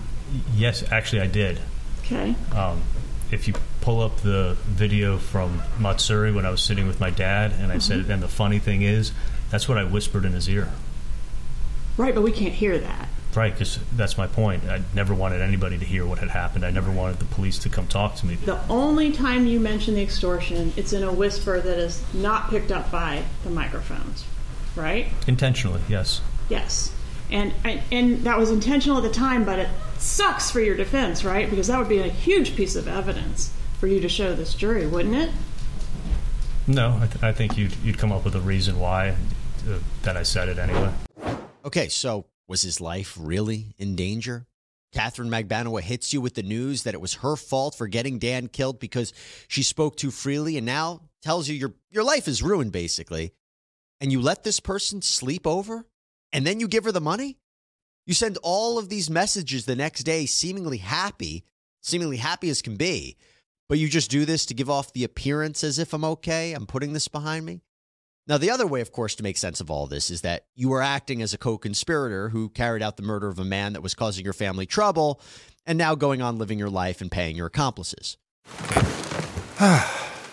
Yes, 0.55 0.83
actually, 0.91 1.21
I 1.21 1.27
did. 1.27 1.59
Okay. 2.01 2.35
Um, 2.55 2.81
if 3.31 3.47
you 3.47 3.53
pull 3.81 4.01
up 4.01 4.17
the 4.17 4.55
video 4.65 5.17
from 5.17 5.61
Matsuri 5.79 6.31
when 6.31 6.45
I 6.45 6.49
was 6.49 6.61
sitting 6.61 6.87
with 6.87 6.99
my 6.99 7.09
dad, 7.09 7.53
and 7.59 7.71
I 7.71 7.79
said, 7.79 8.09
and 8.09 8.21
the 8.21 8.27
funny 8.27 8.59
thing 8.59 8.81
is, 8.81 9.11
that's 9.49 9.67
what 9.67 9.77
I 9.77 9.83
whispered 9.83 10.25
in 10.25 10.33
his 10.33 10.47
ear. 10.49 10.71
Right, 11.97 12.15
but 12.15 12.21
we 12.21 12.31
can't 12.31 12.53
hear 12.53 12.77
that. 12.79 13.09
Right, 13.35 13.51
because 13.51 13.79
that's 13.95 14.17
my 14.17 14.27
point. 14.27 14.63
I 14.65 14.81
never 14.93 15.13
wanted 15.13 15.41
anybody 15.41 15.77
to 15.79 15.85
hear 15.85 16.05
what 16.05 16.19
had 16.19 16.29
happened. 16.29 16.63
I 16.65 16.69
never 16.69 16.91
wanted 16.91 17.17
the 17.17 17.25
police 17.25 17.57
to 17.59 17.69
come 17.69 17.87
talk 17.87 18.15
to 18.17 18.27
me. 18.27 18.35
The 18.35 18.59
only 18.67 19.11
time 19.11 19.47
you 19.47 19.59
mention 19.59 19.95
the 19.95 20.03
extortion, 20.03 20.71
it's 20.77 20.93
in 20.93 21.03
a 21.03 21.11
whisper 21.11 21.59
that 21.59 21.77
is 21.79 22.03
not 22.13 22.49
picked 22.49 22.71
up 22.71 22.91
by 22.91 23.23
the 23.43 23.49
microphones. 23.49 24.25
Right? 24.75 25.07
Intentionally, 25.27 25.81
yes. 25.87 26.21
Yes. 26.49 26.93
And, 27.31 27.53
and 27.63 27.81
and 27.91 28.19
that 28.25 28.37
was 28.37 28.51
intentional 28.51 28.97
at 28.97 29.03
the 29.03 29.09
time, 29.09 29.45
but 29.45 29.59
it 29.59 29.69
sucks 29.97 30.51
for 30.51 30.59
your 30.59 30.75
defense, 30.75 31.23
right? 31.23 31.49
Because 31.49 31.67
that 31.67 31.79
would 31.79 31.89
be 31.89 31.99
a 31.99 32.09
huge 32.09 32.55
piece 32.55 32.75
of 32.75 32.87
evidence 32.87 33.51
for 33.79 33.87
you 33.87 33.99
to 34.01 34.09
show 34.09 34.35
this 34.35 34.53
jury, 34.53 34.85
wouldn't 34.85 35.15
it? 35.15 35.29
No, 36.67 36.97
I, 37.01 37.07
th- 37.07 37.23
I 37.23 37.31
think 37.33 37.57
you'd, 37.57 37.75
you'd 37.83 37.97
come 37.97 38.11
up 38.11 38.23
with 38.23 38.35
a 38.35 38.39
reason 38.39 38.79
why 38.79 39.09
uh, 39.09 39.79
that 40.03 40.15
I 40.15 40.23
said 40.23 40.49
it 40.49 40.57
anyway. 40.57 40.91
Okay, 41.65 41.89
so 41.89 42.25
was 42.47 42.61
his 42.61 42.79
life 42.79 43.17
really 43.19 43.73
in 43.77 43.95
danger? 43.95 44.45
Catherine 44.93 45.29
Magbanua 45.29 45.81
hits 45.81 46.13
you 46.13 46.21
with 46.21 46.35
the 46.35 46.43
news 46.43 46.83
that 46.83 46.93
it 46.93 47.01
was 47.01 47.15
her 47.15 47.35
fault 47.35 47.75
for 47.75 47.87
getting 47.87 48.19
Dan 48.19 48.47
killed 48.47 48.79
because 48.79 49.11
she 49.47 49.63
spoke 49.63 49.97
too 49.97 50.11
freely 50.11 50.55
and 50.55 50.65
now 50.65 51.01
tells 51.23 51.49
you 51.49 51.55
your, 51.55 51.73
your 51.89 52.03
life 52.03 52.27
is 52.27 52.43
ruined, 52.43 52.71
basically. 52.71 53.33
And 54.01 54.11
you 54.11 54.21
let 54.21 54.43
this 54.43 54.59
person 54.59 55.01
sleep 55.01 55.47
over 55.47 55.85
and 56.31 56.45
then 56.45 56.59
you 56.59 56.67
give 56.67 56.83
her 56.83 56.91
the 56.91 57.01
money? 57.01 57.37
You 58.05 58.13
send 58.13 58.37
all 58.43 58.77
of 58.77 58.89
these 58.89 59.09
messages 59.09 59.65
the 59.65 59.75
next 59.75 60.03
day, 60.03 60.25
seemingly 60.25 60.77
happy, 60.77 61.45
seemingly 61.81 62.17
happy 62.17 62.49
as 62.49 62.61
can 62.61 62.75
be, 62.75 63.15
but 63.69 63.79
you 63.79 63.87
just 63.87 64.11
do 64.11 64.25
this 64.25 64.45
to 64.47 64.53
give 64.53 64.69
off 64.69 64.91
the 64.93 65.05
appearance 65.05 65.63
as 65.63 65.79
if 65.79 65.93
I'm 65.93 66.03
okay, 66.03 66.53
I'm 66.53 66.65
putting 66.65 66.93
this 66.93 67.07
behind 67.07 67.45
me? 67.45 67.61
Now, 68.25 68.37
the 68.37 68.51
other 68.51 68.67
way, 68.67 68.81
of 68.81 68.91
course, 68.91 69.15
to 69.15 69.23
make 69.23 69.37
sense 69.37 69.59
of 69.59 69.69
all 69.69 69.85
this 69.85 70.09
is 70.09 70.21
that 70.21 70.45
you 70.55 70.69
were 70.69 70.81
acting 70.81 71.21
as 71.21 71.33
a 71.33 71.37
co 71.37 71.57
conspirator 71.57 72.29
who 72.29 72.49
carried 72.49 72.81
out 72.81 72.95
the 72.97 73.03
murder 73.03 73.27
of 73.27 73.39
a 73.39 73.45
man 73.45 73.73
that 73.73 73.81
was 73.81 73.95
causing 73.95 74.23
your 74.23 74.33
family 74.33 74.65
trouble 74.65 75.19
and 75.65 75.77
now 75.77 75.95
going 75.95 76.21
on 76.21 76.37
living 76.37 76.59
your 76.59 76.69
life 76.69 77.01
and 77.01 77.11
paying 77.11 77.35
your 77.35 77.47
accomplices. 77.47 78.17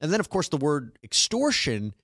And 0.00 0.12
then, 0.12 0.20
of 0.20 0.28
course, 0.28 0.48
the 0.48 0.56
word 0.56 0.98
extortion 1.02 1.94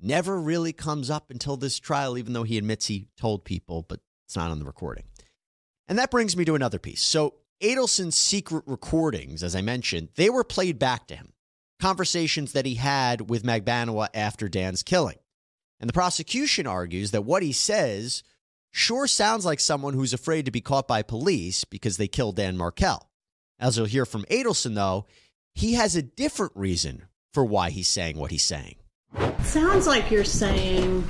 never 0.00 0.40
really 0.40 0.72
comes 0.72 1.10
up 1.10 1.30
until 1.30 1.56
this 1.56 1.78
trial, 1.78 2.18
even 2.18 2.32
though 2.32 2.42
he 2.42 2.58
admits 2.58 2.86
he 2.86 3.08
told 3.16 3.44
people, 3.44 3.84
but 3.88 4.00
it's 4.26 4.36
not 4.36 4.50
on 4.50 4.58
the 4.58 4.64
recording. 4.64 5.04
And 5.88 5.98
that 5.98 6.10
brings 6.10 6.36
me 6.36 6.44
to 6.44 6.54
another 6.54 6.78
piece. 6.78 7.02
So, 7.02 7.34
Adelson's 7.60 8.14
secret 8.14 8.62
recordings, 8.66 9.42
as 9.42 9.56
I 9.56 9.62
mentioned, 9.62 10.10
they 10.14 10.30
were 10.30 10.44
played 10.44 10.78
back 10.78 11.08
to 11.08 11.16
him. 11.16 11.32
Conversations 11.80 12.52
that 12.52 12.66
he 12.66 12.74
had 12.74 13.28
with 13.28 13.42
Magbanua 13.42 14.08
after 14.14 14.48
Dan's 14.48 14.82
killing. 14.82 15.18
And 15.80 15.88
the 15.88 15.94
prosecution 15.94 16.66
argues 16.66 17.10
that 17.10 17.24
what 17.24 17.42
he 17.42 17.52
says 17.52 18.22
sure 18.70 19.06
sounds 19.06 19.44
like 19.44 19.60
someone 19.60 19.94
who's 19.94 20.12
afraid 20.12 20.44
to 20.44 20.50
be 20.50 20.60
caught 20.60 20.86
by 20.86 21.02
police 21.02 21.64
because 21.64 21.96
they 21.96 22.08
killed 22.08 22.36
Dan 22.36 22.56
Markel. 22.56 23.08
As 23.58 23.76
you'll 23.76 23.86
hear 23.86 24.06
from 24.06 24.24
Adelson, 24.24 24.74
though, 24.74 25.06
he 25.54 25.74
has 25.74 25.96
a 25.96 26.02
different 26.02 26.52
reason 26.54 27.07
for 27.32 27.44
why 27.44 27.70
he's 27.70 27.88
saying 27.88 28.18
what 28.18 28.30
he's 28.30 28.44
saying. 28.44 28.76
Sounds 29.42 29.86
like 29.86 30.10
you're 30.10 30.24
saying 30.24 31.04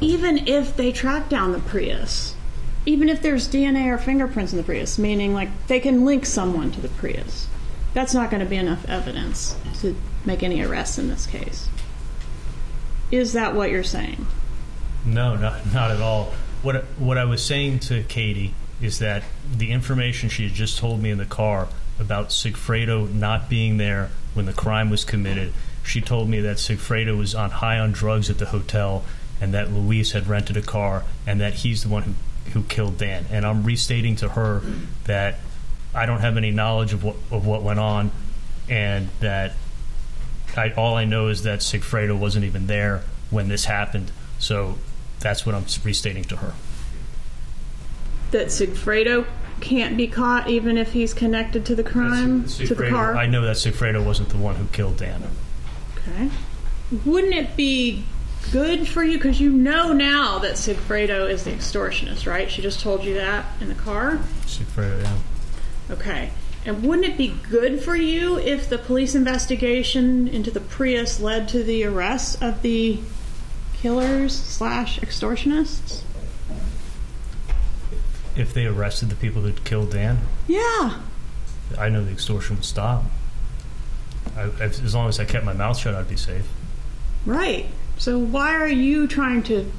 even 0.00 0.48
if 0.48 0.76
they 0.76 0.92
track 0.92 1.28
down 1.28 1.52
the 1.52 1.60
Prius, 1.60 2.34
even 2.86 3.08
if 3.08 3.20
there's 3.20 3.48
DNA 3.48 3.92
or 3.92 3.98
fingerprints 3.98 4.52
in 4.52 4.58
the 4.58 4.64
Prius, 4.64 4.98
meaning 4.98 5.34
like 5.34 5.66
they 5.66 5.80
can 5.80 6.04
link 6.04 6.24
someone 6.24 6.70
to 6.72 6.80
the 6.80 6.88
Prius, 6.88 7.46
that's 7.92 8.14
not 8.14 8.30
going 8.30 8.42
to 8.42 8.48
be 8.48 8.56
enough 8.56 8.88
evidence 8.88 9.56
to 9.80 9.94
make 10.24 10.42
any 10.42 10.62
arrests 10.62 10.98
in 10.98 11.08
this 11.08 11.26
case. 11.26 11.68
Is 13.10 13.32
that 13.32 13.54
what 13.54 13.70
you're 13.70 13.82
saying? 13.82 14.26
No, 15.04 15.36
not 15.36 15.72
not 15.72 15.90
at 15.90 16.00
all. 16.00 16.32
What 16.62 16.84
what 16.98 17.18
I 17.18 17.24
was 17.24 17.44
saying 17.44 17.80
to 17.80 18.02
Katie 18.04 18.54
is 18.80 18.98
that 19.00 19.24
the 19.54 19.72
information 19.72 20.28
she 20.28 20.44
had 20.44 20.52
just 20.52 20.78
told 20.78 21.02
me 21.02 21.10
in 21.10 21.18
the 21.18 21.24
car 21.24 21.68
about 22.00 22.30
Sigfredo 22.30 23.12
not 23.12 23.48
being 23.48 23.76
there 23.76 24.10
when 24.34 24.46
the 24.46 24.52
crime 24.52 24.90
was 24.90 25.04
committed. 25.04 25.52
She 25.84 26.00
told 26.00 26.28
me 26.28 26.40
that 26.40 26.56
Sigfredo 26.56 27.16
was 27.16 27.34
on 27.34 27.50
high 27.50 27.78
on 27.78 27.92
drugs 27.92 28.30
at 28.30 28.38
the 28.38 28.46
hotel 28.46 29.04
and 29.40 29.54
that 29.54 29.70
Luis 29.70 30.12
had 30.12 30.26
rented 30.26 30.56
a 30.56 30.62
car 30.62 31.04
and 31.26 31.40
that 31.40 31.54
he's 31.54 31.82
the 31.82 31.88
one 31.88 32.02
who, 32.02 32.14
who 32.52 32.62
killed 32.64 32.98
Dan. 32.98 33.26
And 33.30 33.46
I'm 33.46 33.64
restating 33.64 34.16
to 34.16 34.30
her 34.30 34.62
that 35.04 35.36
I 35.94 36.06
don't 36.06 36.20
have 36.20 36.36
any 36.36 36.50
knowledge 36.50 36.92
of 36.92 37.02
what 37.04 37.16
of 37.30 37.46
what 37.46 37.62
went 37.62 37.80
on 37.80 38.12
and 38.68 39.08
that 39.20 39.52
I, 40.56 40.70
all 40.70 40.94
I 40.94 41.04
know 41.04 41.28
is 41.28 41.42
that 41.42 41.60
Sigfredo 41.60 42.16
wasn't 42.16 42.44
even 42.44 42.66
there 42.66 43.02
when 43.30 43.48
this 43.48 43.64
happened. 43.64 44.10
So 44.38 44.78
that's 45.18 45.44
what 45.44 45.54
I'm 45.54 45.64
restating 45.84 46.24
to 46.24 46.36
her. 46.36 46.54
That 48.30 48.48
Sigfredo 48.48 49.26
can't 49.60 49.96
be 49.96 50.06
caught 50.06 50.48
even 50.48 50.78
if 50.78 50.92
he's 50.92 51.14
connected 51.14 51.64
to 51.66 51.74
the 51.74 51.84
crime, 51.84 52.44
to 52.44 52.74
the 52.74 52.88
car? 52.88 53.16
I 53.16 53.26
know 53.26 53.42
that 53.42 53.56
Sigfredo 53.56 54.04
wasn't 54.04 54.30
the 54.30 54.38
one 54.38 54.56
who 54.56 54.66
killed 54.68 54.96
Dan. 54.96 55.22
Okay. 55.96 56.30
Wouldn't 57.04 57.34
it 57.34 57.56
be 57.56 58.04
good 58.52 58.88
for 58.88 59.04
you 59.04 59.16
because 59.16 59.40
you 59.40 59.50
know 59.50 59.92
now 59.92 60.38
that 60.38 60.54
Sigfredo 60.54 61.28
is 61.30 61.44
the 61.44 61.52
extortionist, 61.52 62.26
right? 62.26 62.50
She 62.50 62.62
just 62.62 62.80
told 62.80 63.04
you 63.04 63.14
that 63.14 63.46
in 63.60 63.68
the 63.68 63.74
car. 63.74 64.18
Sigfredo, 64.46 65.02
yeah. 65.02 65.16
Okay. 65.90 66.30
And 66.64 66.82
wouldn't 66.82 67.06
it 67.06 67.16
be 67.16 67.34
good 67.48 67.82
for 67.82 67.96
you 67.96 68.38
if 68.38 68.68
the 68.68 68.78
police 68.78 69.14
investigation 69.14 70.28
into 70.28 70.50
the 70.50 70.60
Prius 70.60 71.20
led 71.20 71.48
to 71.50 71.62
the 71.62 71.84
arrest 71.84 72.42
of 72.42 72.62
the 72.62 72.98
killers 73.74 74.34
slash 74.38 75.00
extortionists? 75.00 76.02
If 78.40 78.54
they 78.54 78.64
arrested 78.64 79.10
the 79.10 79.16
people 79.16 79.42
that 79.42 79.64
killed 79.64 79.92
Dan, 79.92 80.18
Yeah. 80.48 80.98
I 81.78 81.88
know 81.90 82.02
the 82.02 82.10
extortion 82.10 82.56
would 82.56 82.64
stop. 82.64 83.04
I, 84.36 84.44
if, 84.44 84.82
as 84.82 84.94
long 84.94 85.08
as 85.08 85.20
I 85.20 85.24
kept 85.24 85.44
my 85.44 85.52
mouth 85.52 85.76
shut, 85.76 85.94
I'd 85.94 86.08
be 86.08 86.16
safe. 86.16 86.48
Right. 87.26 87.66
So 87.98 88.18
why 88.18 88.54
are 88.54 88.66
you 88.68 89.06
trying 89.06 89.42
to 89.44 89.70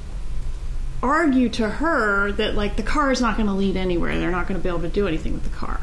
argue 1.02 1.48
to 1.50 1.68
her 1.68 2.30
that 2.32 2.54
like 2.54 2.76
the 2.76 2.84
car 2.84 3.10
is 3.10 3.20
not 3.20 3.36
going 3.36 3.48
to 3.48 3.52
lead 3.52 3.76
anywhere? 3.76 4.18
They're 4.18 4.30
not 4.30 4.46
going 4.46 4.58
to 4.58 4.62
be 4.62 4.68
able 4.68 4.82
to 4.82 4.88
do 4.88 5.08
anything 5.08 5.34
with 5.34 5.42
the 5.42 5.50
car. 5.50 5.80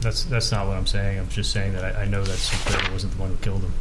That's 0.00 0.24
that's 0.24 0.50
not 0.50 0.66
what 0.66 0.78
I'm 0.78 0.86
saying. 0.86 1.18
I'm 1.18 1.28
just 1.28 1.52
saying 1.52 1.74
that 1.74 1.84
I, 1.84 2.02
I 2.02 2.04
know 2.06 2.24
that 2.24 2.38
Sigfredo 2.38 2.90
wasn't 2.92 3.12
the 3.12 3.20
one 3.20 3.30
who 3.30 3.36
killed 3.36 3.60
him. 3.60 3.72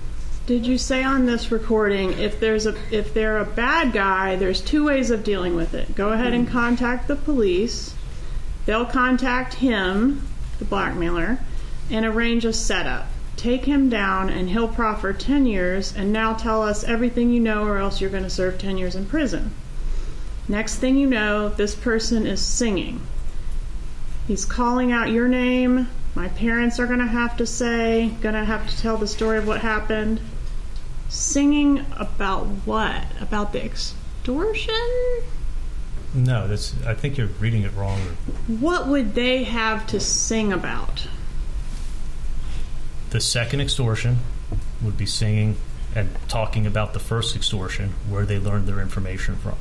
Did 0.45 0.65
you 0.65 0.77
say 0.77 1.03
on 1.03 1.25
this 1.25 1.51
recording 1.51 2.11
if 2.19 2.41
there's 2.41 2.65
a 2.65 2.75
if 2.91 3.13
they're 3.13 3.37
a 3.37 3.45
bad 3.45 3.93
guy, 3.93 4.35
there's 4.35 4.59
two 4.59 4.85
ways 4.85 5.11
of 5.11 5.23
dealing 5.23 5.55
with 5.55 5.73
it. 5.73 5.95
Go 5.95 6.09
ahead 6.09 6.33
and 6.33 6.45
hmm. 6.45 6.51
contact 6.51 7.07
the 7.07 7.15
police. 7.15 7.95
They'll 8.69 8.85
contact 8.85 9.55
him, 9.55 10.27
the 10.59 10.65
blackmailer, 10.65 11.39
and 11.89 12.05
arrange 12.05 12.45
a 12.45 12.53
setup. 12.53 13.07
Take 13.35 13.65
him 13.65 13.89
down 13.89 14.29
and 14.29 14.47
he'll 14.47 14.67
proffer 14.67 15.11
10 15.11 15.47
years 15.47 15.91
and 15.95 16.13
now 16.13 16.35
tell 16.35 16.61
us 16.61 16.83
everything 16.83 17.31
you 17.31 17.39
know 17.39 17.63
or 17.63 17.79
else 17.79 17.99
you're 17.99 18.11
going 18.11 18.25
to 18.25 18.29
serve 18.29 18.59
10 18.59 18.77
years 18.77 18.95
in 18.95 19.07
prison. 19.07 19.55
Next 20.47 20.75
thing 20.75 20.97
you 20.97 21.07
know, 21.07 21.49
this 21.49 21.73
person 21.73 22.27
is 22.27 22.45
singing. 22.45 23.01
He's 24.27 24.45
calling 24.45 24.91
out 24.91 25.09
your 25.09 25.27
name. 25.27 25.89
My 26.13 26.27
parents 26.27 26.79
are 26.79 26.85
going 26.85 26.99
to 26.99 27.07
have 27.07 27.37
to 27.37 27.47
say, 27.47 28.11
going 28.21 28.35
to 28.35 28.45
have 28.45 28.69
to 28.69 28.77
tell 28.77 28.97
the 28.97 29.07
story 29.07 29.39
of 29.39 29.47
what 29.47 29.61
happened. 29.61 30.21
Singing 31.07 31.87
about 31.97 32.45
what? 32.65 33.03
About 33.19 33.51
the 33.51 33.65
extortion? 33.65 34.75
No, 36.13 36.47
that's. 36.47 36.75
I 36.85 36.93
think 36.95 37.17
you're 37.17 37.27
reading 37.27 37.63
it 37.63 37.73
wrong. 37.75 37.99
What 38.47 38.87
would 38.87 39.13
they 39.13 39.43
have 39.43 39.85
to 39.87 39.99
sing 39.99 40.51
about? 40.51 41.07
The 43.11 43.21
second 43.21 43.61
extortion 43.61 44.17
would 44.81 44.97
be 44.97 45.05
singing 45.05 45.57
and 45.95 46.09
talking 46.27 46.65
about 46.67 46.93
the 46.93 46.99
first 46.99 47.35
extortion, 47.35 47.93
where 48.07 48.25
they 48.25 48.39
learned 48.39 48.67
their 48.67 48.79
information 48.79 49.35
from. 49.35 49.55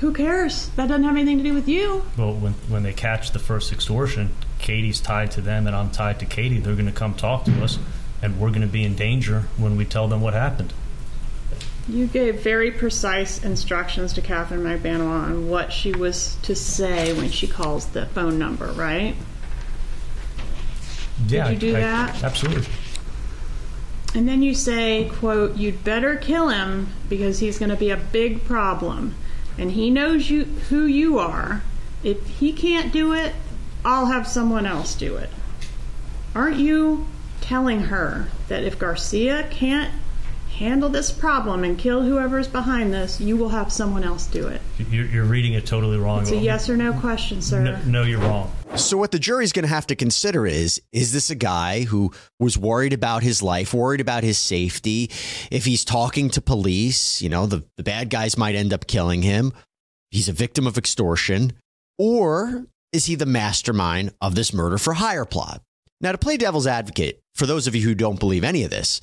Who 0.00 0.12
cares? 0.12 0.68
That 0.70 0.88
doesn't 0.88 1.04
have 1.04 1.16
anything 1.16 1.38
to 1.38 1.44
do 1.44 1.54
with 1.54 1.68
you. 1.68 2.04
Well, 2.16 2.34
when 2.34 2.54
when 2.68 2.82
they 2.82 2.92
catch 2.92 3.30
the 3.32 3.38
first 3.38 3.72
extortion, 3.72 4.30
Katie's 4.58 5.00
tied 5.00 5.30
to 5.32 5.40
them, 5.40 5.66
and 5.66 5.76
I'm 5.76 5.90
tied 5.90 6.18
to 6.20 6.26
Katie. 6.26 6.58
They're 6.58 6.74
going 6.74 6.86
to 6.86 6.92
come 6.92 7.14
talk 7.14 7.44
to 7.44 7.62
us, 7.62 7.78
and 8.20 8.40
we're 8.40 8.50
going 8.50 8.62
to 8.62 8.66
be 8.66 8.84
in 8.84 8.96
danger 8.96 9.44
when 9.56 9.76
we 9.76 9.84
tell 9.84 10.08
them 10.08 10.20
what 10.20 10.34
happened. 10.34 10.72
You 11.88 12.06
gave 12.06 12.40
very 12.42 12.70
precise 12.70 13.42
instructions 13.42 14.12
to 14.14 14.20
Catherine 14.20 14.62
Magbanua 14.62 15.24
on 15.24 15.48
what 15.48 15.72
she 15.72 15.92
was 15.92 16.36
to 16.42 16.54
say 16.54 17.12
when 17.12 17.28
she 17.30 17.46
calls 17.48 17.86
the 17.86 18.06
phone 18.06 18.38
number, 18.38 18.66
right? 18.72 19.16
Yeah, 21.26 21.50
you 21.50 21.58
do 21.58 21.76
I- 21.76 21.80
that? 21.80 22.22
Absolutely. 22.22 22.72
And 24.14 24.28
then 24.28 24.42
you 24.42 24.54
say, 24.54 25.10
quote, 25.14 25.56
you'd 25.56 25.82
better 25.84 26.16
kill 26.16 26.50
him 26.50 26.88
because 27.08 27.38
he's 27.38 27.58
going 27.58 27.70
to 27.70 27.76
be 27.76 27.90
a 27.90 27.96
big 27.96 28.44
problem. 28.44 29.14
And 29.56 29.72
he 29.72 29.90
knows 29.90 30.28
you 30.28 30.44
who 30.44 30.84
you 30.84 31.18
are. 31.18 31.62
If 32.04 32.26
he 32.26 32.52
can't 32.52 32.92
do 32.92 33.14
it, 33.14 33.32
I'll 33.84 34.06
have 34.06 34.28
someone 34.28 34.66
else 34.66 34.94
do 34.94 35.16
it. 35.16 35.30
Aren't 36.34 36.58
you 36.58 37.06
telling 37.40 37.80
her 37.84 38.28
that 38.48 38.62
if 38.64 38.78
Garcia 38.78 39.48
can't 39.50 39.92
handle 40.62 40.88
this 40.88 41.10
problem 41.10 41.64
and 41.64 41.78
kill 41.78 42.02
whoever's 42.02 42.48
behind 42.48 42.94
this, 42.94 43.20
you 43.20 43.36
will 43.36 43.48
have 43.48 43.72
someone 43.72 44.04
else 44.04 44.26
do 44.26 44.46
it? 44.46 44.60
You're, 44.90 45.06
you're 45.06 45.24
reading 45.24 45.54
it 45.54 45.66
totally 45.66 45.98
wrong. 45.98 46.22
It's 46.22 46.30
a 46.30 46.36
yes 46.36 46.70
or 46.70 46.76
no 46.76 46.92
question, 46.92 47.42
sir. 47.42 47.62
No, 47.62 47.78
no, 47.84 48.02
you're 48.04 48.20
wrong. 48.20 48.50
So 48.76 48.96
what 48.96 49.10
the 49.10 49.18
jury's 49.18 49.52
going 49.52 49.64
to 49.64 49.68
have 49.68 49.86
to 49.88 49.96
consider 49.96 50.46
is 50.46 50.80
is 50.92 51.12
this 51.12 51.28
a 51.30 51.34
guy 51.34 51.82
who 51.82 52.12
was 52.40 52.56
worried 52.56 52.92
about 52.92 53.22
his 53.22 53.42
life, 53.42 53.74
worried 53.74 54.00
about 54.00 54.22
his 54.22 54.38
safety? 54.38 55.10
If 55.50 55.64
he's 55.64 55.84
talking 55.84 56.30
to 56.30 56.40
police, 56.40 57.20
you 57.20 57.28
know, 57.28 57.46
the, 57.46 57.64
the 57.76 57.82
bad 57.82 58.08
guys 58.08 58.38
might 58.38 58.54
end 58.54 58.72
up 58.72 58.86
killing 58.86 59.22
him. 59.22 59.52
He's 60.10 60.28
a 60.28 60.32
victim 60.32 60.66
of 60.66 60.78
extortion. 60.78 61.52
Or 61.98 62.66
is 62.92 63.06
he 63.06 63.14
the 63.14 63.26
mastermind 63.26 64.14
of 64.20 64.34
this 64.34 64.52
murder 64.52 64.78
for 64.78 64.94
hire 64.94 65.24
plot? 65.24 65.62
Now, 66.00 66.12
to 66.12 66.18
play 66.18 66.36
devil's 66.36 66.66
advocate, 66.66 67.20
for 67.34 67.46
those 67.46 67.66
of 67.66 67.74
you 67.74 67.82
who 67.82 67.94
don't 67.94 68.18
believe 68.18 68.42
any 68.42 68.64
of 68.64 68.70
this, 68.70 69.00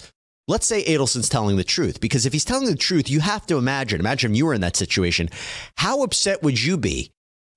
let's 0.50 0.65
say 0.65 0.84
Adelson's 0.84 1.29
telling 1.29 1.56
the 1.56 1.63
truth, 1.63 2.01
because 2.01 2.25
if 2.25 2.34
he's 2.34 2.44
telling 2.44 2.65
the 2.65 2.75
truth, 2.75 3.10
you 3.10 3.20
have 3.20 3.46
to 3.46 3.58
imagine, 3.58 4.00
imagine 4.00 4.32
if 4.32 4.38
you 4.38 4.48
were 4.48 4.53
in 4.53 4.62
that 4.62 4.75
situation, 4.75 5.29
how 5.75 6.03
upset 6.03 6.41
would 6.41 6.62
you 6.62 6.75
be 6.75 7.12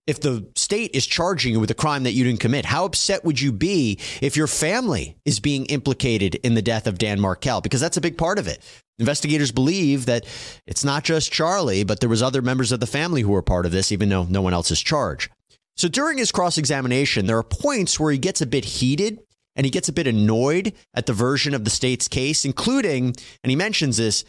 if 0.06 0.20
the 0.20 0.46
state 0.56 0.90
is 0.94 1.06
charging 1.06 1.52
you 1.52 1.60
with 1.60 1.70
a 1.70 1.74
crime 1.74 2.02
that 2.02 2.12
you 2.12 2.22
didn't 2.22 2.40
commit? 2.40 2.66
How 2.66 2.84
upset 2.84 3.24
would 3.24 3.40
you 3.40 3.50
be 3.50 3.98
if 4.20 4.36
your 4.36 4.46
family 4.46 5.16
is 5.24 5.40
being 5.40 5.64
implicated 5.66 6.34
in 6.36 6.54
the 6.54 6.62
death 6.62 6.86
of 6.86 6.98
Dan 6.98 7.18
Markel? 7.18 7.62
Because 7.62 7.80
that's 7.80 7.96
a 7.96 8.02
big 8.02 8.18
part 8.18 8.38
of 8.38 8.46
it. 8.46 8.60
Investigators 8.98 9.52
believe 9.52 10.06
that 10.06 10.26
it's 10.66 10.84
not 10.84 11.02
just 11.02 11.32
Charlie, 11.32 11.84
but 11.84 12.00
there 12.00 12.10
was 12.10 12.22
other 12.22 12.42
members 12.42 12.72
of 12.72 12.80
the 12.80 12.86
family 12.86 13.22
who 13.22 13.30
were 13.30 13.42
part 13.42 13.64
of 13.64 13.72
this, 13.72 13.90
even 13.90 14.10
though 14.10 14.24
no 14.24 14.42
one 14.42 14.52
else 14.52 14.70
is 14.70 14.80
charged. 14.80 15.30
So 15.76 15.88
during 15.88 16.18
his 16.18 16.30
cross 16.30 16.58
examination, 16.58 17.24
there 17.24 17.38
are 17.38 17.42
points 17.42 17.98
where 17.98 18.12
he 18.12 18.18
gets 18.18 18.42
a 18.42 18.46
bit 18.46 18.66
heated 18.66 19.20
and 19.56 19.66
he 19.66 19.70
gets 19.70 19.88
a 19.88 19.92
bit 19.92 20.06
annoyed 20.06 20.72
at 20.94 21.06
the 21.06 21.12
version 21.12 21.54
of 21.54 21.64
the 21.64 21.70
state's 21.70 22.08
case, 22.08 22.44
including, 22.44 23.14
and 23.42 23.50
he 23.50 23.56
mentions 23.56 23.96
this, 23.96 24.24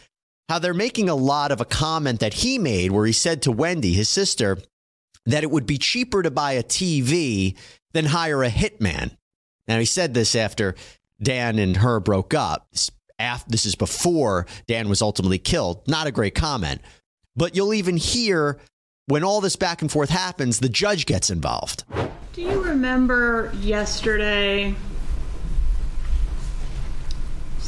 how 0.49 0.59
they're 0.59 0.73
making 0.73 1.09
a 1.09 1.15
lot 1.15 1.51
of 1.51 1.61
a 1.61 1.65
comment 1.65 2.19
that 2.19 2.33
he 2.33 2.57
made 2.57 2.91
where 2.91 3.05
he 3.05 3.13
said 3.13 3.41
to 3.41 3.51
Wendy, 3.51 3.93
his 3.93 4.09
sister, 4.09 4.57
that 5.25 5.43
it 5.43 5.51
would 5.51 5.65
be 5.65 5.77
cheaper 5.77 6.21
to 6.21 6.29
buy 6.29 6.51
a 6.53 6.63
TV 6.63 7.55
than 7.93 8.05
hire 8.05 8.43
a 8.43 8.49
hitman. 8.49 9.15
Now, 9.67 9.79
he 9.79 9.85
said 9.85 10.13
this 10.13 10.35
after 10.35 10.75
Dan 11.21 11.57
and 11.59 11.77
her 11.77 12.01
broke 12.01 12.33
up. 12.33 12.67
This 13.47 13.65
is 13.65 13.75
before 13.75 14.45
Dan 14.67 14.89
was 14.89 15.01
ultimately 15.01 15.39
killed. 15.39 15.87
Not 15.87 16.07
a 16.07 16.11
great 16.11 16.35
comment. 16.35 16.81
But 17.37 17.55
you'll 17.55 17.73
even 17.73 17.95
hear 17.95 18.59
when 19.05 19.23
all 19.23 19.39
this 19.39 19.55
back 19.55 19.81
and 19.81 19.89
forth 19.89 20.09
happens, 20.09 20.59
the 20.59 20.67
judge 20.67 21.05
gets 21.05 21.29
involved. 21.29 21.85
Do 22.33 22.41
you 22.41 22.61
remember 22.61 23.53
yesterday 23.61 24.75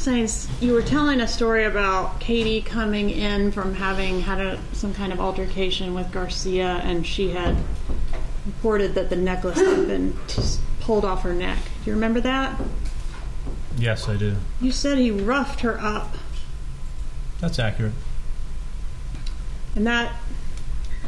saying 0.06 0.28
you 0.60 0.72
were 0.72 0.82
telling 0.82 1.20
a 1.20 1.26
story 1.26 1.64
about 1.64 2.20
Katie 2.20 2.62
coming 2.62 3.10
in 3.10 3.50
from 3.50 3.74
having 3.74 4.20
had 4.20 4.40
a, 4.40 4.60
some 4.72 4.94
kind 4.94 5.12
of 5.12 5.18
altercation 5.18 5.94
with 5.94 6.12
Garcia, 6.12 6.80
and 6.84 7.04
she 7.04 7.30
had 7.30 7.56
reported 8.46 8.94
that 8.94 9.10
the 9.10 9.16
necklace 9.16 9.58
had 9.58 9.88
been 9.88 10.16
t- 10.28 10.42
pulled 10.78 11.04
off 11.04 11.22
her 11.22 11.34
neck. 11.34 11.58
Do 11.82 11.90
you 11.90 11.94
remember 11.94 12.20
that? 12.20 12.56
Yes, 13.76 14.08
I 14.08 14.16
do. 14.16 14.36
You 14.60 14.70
said 14.70 14.96
he 14.98 15.10
roughed 15.10 15.62
her 15.62 15.76
up. 15.80 16.14
That's 17.40 17.58
accurate. 17.58 17.94
And 19.74 19.84
that 19.88 20.14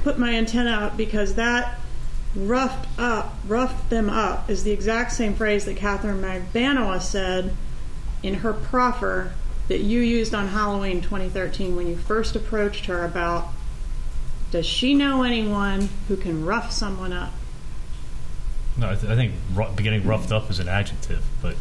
put 0.03 0.19
my 0.19 0.35
antenna 0.35 0.73
up 0.73 0.97
because 0.97 1.37
that 1.37 1.79
roughed 2.35 2.89
up, 2.99 3.37
roughed 3.47 3.91
them 3.91 4.11
up, 4.11 4.51
is 4.51 4.65
the 4.65 4.73
exact 4.73 5.13
same 5.13 5.35
phrase 5.35 5.67
that 5.67 5.77
Catherine 5.77 6.21
Magbanua 6.21 7.01
said 7.01 7.55
in 8.23 8.35
her 8.35 8.53
proffer 8.53 9.33
that 9.69 9.81
you 9.81 10.01
used 10.01 10.35
on 10.35 10.49
Halloween 10.49 11.01
2013 11.01 11.77
when 11.77 11.87
you 11.87 11.97
first 11.97 12.35
approached 12.35 12.87
her 12.87 13.05
about 13.05 13.49
does 14.51 14.65
she 14.65 14.95
know 14.95 15.23
anyone 15.23 15.91
who 16.09 16.17
can 16.17 16.45
rough 16.45 16.73
someone 16.73 17.13
up? 17.13 17.33
No, 18.79 18.91
I, 18.91 18.95
th- 18.95 19.13
I 19.13 19.15
think 19.15 19.35
r- 19.57 19.71
beginning 19.77 20.07
roughed 20.07 20.33
up 20.33 20.51
is 20.51 20.59
an 20.59 20.69
adjective, 20.69 21.23
but 21.43 21.57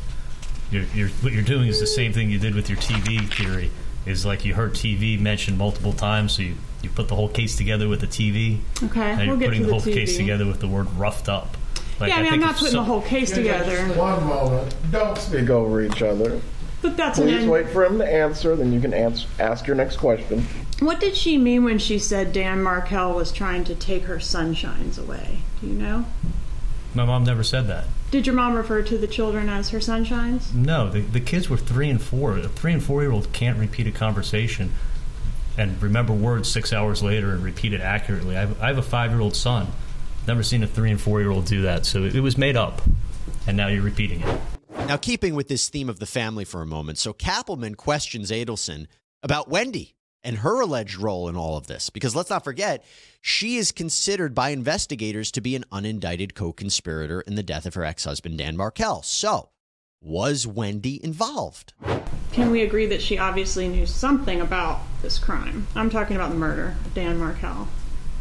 you're, 0.72 0.86
you're, 0.96 1.10
what 1.10 1.34
you're 1.34 1.44
doing 1.44 1.68
is 1.68 1.80
the 1.80 1.88
same 1.88 2.14
thing 2.14 2.30
you 2.30 2.40
did 2.40 2.56
with 2.56 2.70
your 2.70 2.78
TV 2.78 3.28
theory. 3.34 3.72
Is 4.06 4.26
like 4.26 4.46
you 4.46 4.54
heard 4.54 4.72
TV 4.72 5.20
mentioned 5.20 5.58
multiple 5.58 5.92
times, 5.92 6.32
so 6.32 6.44
you, 6.44 6.56
you 6.82 6.90
put 6.90 7.10
the 7.10 7.16
whole 7.16 7.28
case 7.28 7.58
together 7.58 7.90
with 7.90 8.00
the 8.00 8.08
TV. 8.08 8.60
Okay, 8.82 9.02
and 9.02 9.18
we'll 9.18 9.28
you're 9.28 9.38
get 9.38 9.46
putting 9.48 9.62
the 9.64 9.68
the 9.68 9.74
whole 9.74 9.82
case 9.82 10.16
together 10.16 10.46
with 10.46 10.62
the 10.62 10.68
word 10.68 10.90
roughed 10.94 11.28
up. 11.28 11.58
Like, 12.00 12.10
yeah, 12.10 12.18
I 12.18 12.22
mean, 12.24 12.34
I'm 12.34 12.40
not 12.40 12.54
putting 12.56 12.68
some- 12.74 12.80
the 12.82 12.84
whole 12.84 13.02
case 13.02 13.32
together, 13.32 13.78
One 13.96 14.24
moment. 14.28 14.76
Don't 14.92 15.18
speak 15.18 15.50
over 15.50 15.82
each 15.82 16.02
other. 16.02 16.40
but 16.82 16.96
that's 16.96 17.18
an 17.18 17.26
Please 17.26 17.42
end. 17.42 17.52
wait 17.52 17.70
for 17.70 17.84
him 17.86 17.98
to 17.98 18.06
answer, 18.08 18.56
then 18.56 18.72
you 18.72 18.80
can 18.80 18.94
ans- 18.94 19.26
ask 19.40 19.66
your 19.66 19.76
next 19.76 19.98
question. 19.98 20.46
What 20.80 21.00
did 21.00 21.16
she 21.18 21.38
mean 21.40 21.64
when 21.64 21.80
she 21.80 21.98
said 21.98 22.32
Dan 22.34 22.62
Markel 22.62 23.14
was 23.14 23.32
trying 23.32 23.64
to 23.64 23.74
take 23.74 24.04
her 24.04 24.18
sunshines 24.18 25.00
away? 25.00 25.40
Do 25.60 25.68
you 25.68 25.74
know? 25.74 26.06
My 26.94 27.04
mom 27.04 27.24
never 27.24 27.42
said 27.44 27.68
that. 27.68 27.86
Did 28.12 28.28
your 28.28 28.36
mom 28.36 28.54
refer 28.54 28.84
to 28.84 28.98
the 28.98 29.08
children 29.08 29.50
as 29.50 29.70
her 29.72 29.80
sunshines? 29.80 30.54
No, 30.54 30.88
the, 30.90 31.02
the 31.02 31.20
kids 31.20 31.50
were 31.50 31.58
three 31.58 31.90
and 31.90 32.02
four. 32.02 32.38
A 32.38 32.48
three 32.48 32.74
and 32.74 32.82
four 32.84 33.02
year 33.02 33.12
old 33.12 33.34
can't 33.34 33.58
repeat 33.58 33.88
a 33.88 33.92
conversation 33.92 34.72
and 35.58 35.82
remember 35.82 36.14
words 36.14 36.48
six 36.50 36.72
hours 36.72 37.02
later 37.02 37.32
and 37.32 37.44
repeat 37.44 37.74
it 37.74 37.82
accurately. 37.82 38.38
I 38.38 38.42
have, 38.42 38.62
I 38.62 38.68
have 38.68 38.78
a 38.78 38.84
five 38.84 39.10
year 39.12 39.20
old 39.20 39.36
son. 39.36 39.68
Never 40.28 40.44
seen 40.44 40.62
a 40.62 40.68
three 40.68 40.92
and 40.92 41.00
four 41.00 41.22
year 41.22 41.32
old 41.32 41.46
do 41.46 41.62
that. 41.62 41.86
So 41.86 42.04
it, 42.04 42.16
it 42.16 42.20
was 42.20 42.38
made 42.38 42.58
up, 42.58 42.82
and 43.48 43.56
now 43.56 43.68
you're 43.68 43.82
repeating 43.82 44.22
it. 44.22 44.40
Now, 44.88 44.98
keeping 44.98 45.36
with 45.36 45.48
this 45.48 45.70
theme 45.70 45.90
of 45.90 46.00
the 46.00 46.06
family 46.06 46.46
for 46.46 46.62
a 46.62 46.66
moment, 46.66 46.98
so 46.98 47.12
Cappleman 47.12 47.76
questions 47.76 48.32
Adelson 48.32 48.88
about 49.24 49.50
Wendy 49.50 49.96
and 50.24 50.40
her 50.40 50.62
alleged 50.62 50.98
role 50.98 51.30
in 51.30 51.36
all 51.36 51.58
of 51.58 51.68
this. 51.68 51.90
Because 51.90 52.16
let's 52.16 52.30
not 52.30 52.44
forget, 52.44 52.84
she 53.22 53.56
is 53.58 53.72
considered 53.72 54.36
by 54.36 54.50
investigators 54.50 55.32
to 55.32 55.42
be 55.42 55.56
an 55.56 55.66
unindicted 55.72 56.36
co 56.36 56.52
conspirator 56.52 57.22
in 57.22 57.36
the 57.36 57.44
death 57.44 57.66
of 57.66 57.74
her 57.76 57.84
ex 57.84 58.04
husband, 58.04 58.38
Dan 58.38 58.58
Markel. 58.58 59.04
So, 59.04 59.50
was 60.02 60.46
Wendy 60.46 61.04
involved? 61.04 61.74
Can 62.34 62.52
we 62.52 62.62
agree 62.62 62.86
that 62.88 63.02
she 63.02 63.18
obviously 63.18 63.68
knew 63.68 63.86
something 63.86 64.42
about 64.42 64.82
this 65.02 65.18
crime? 65.18 65.68
I'm 65.76 65.90
talking 65.90 66.16
about 66.16 66.30
the 66.30 66.38
murder 66.38 66.76
of 66.86 66.94
Dan 66.94 67.18
Markel. 67.18 67.68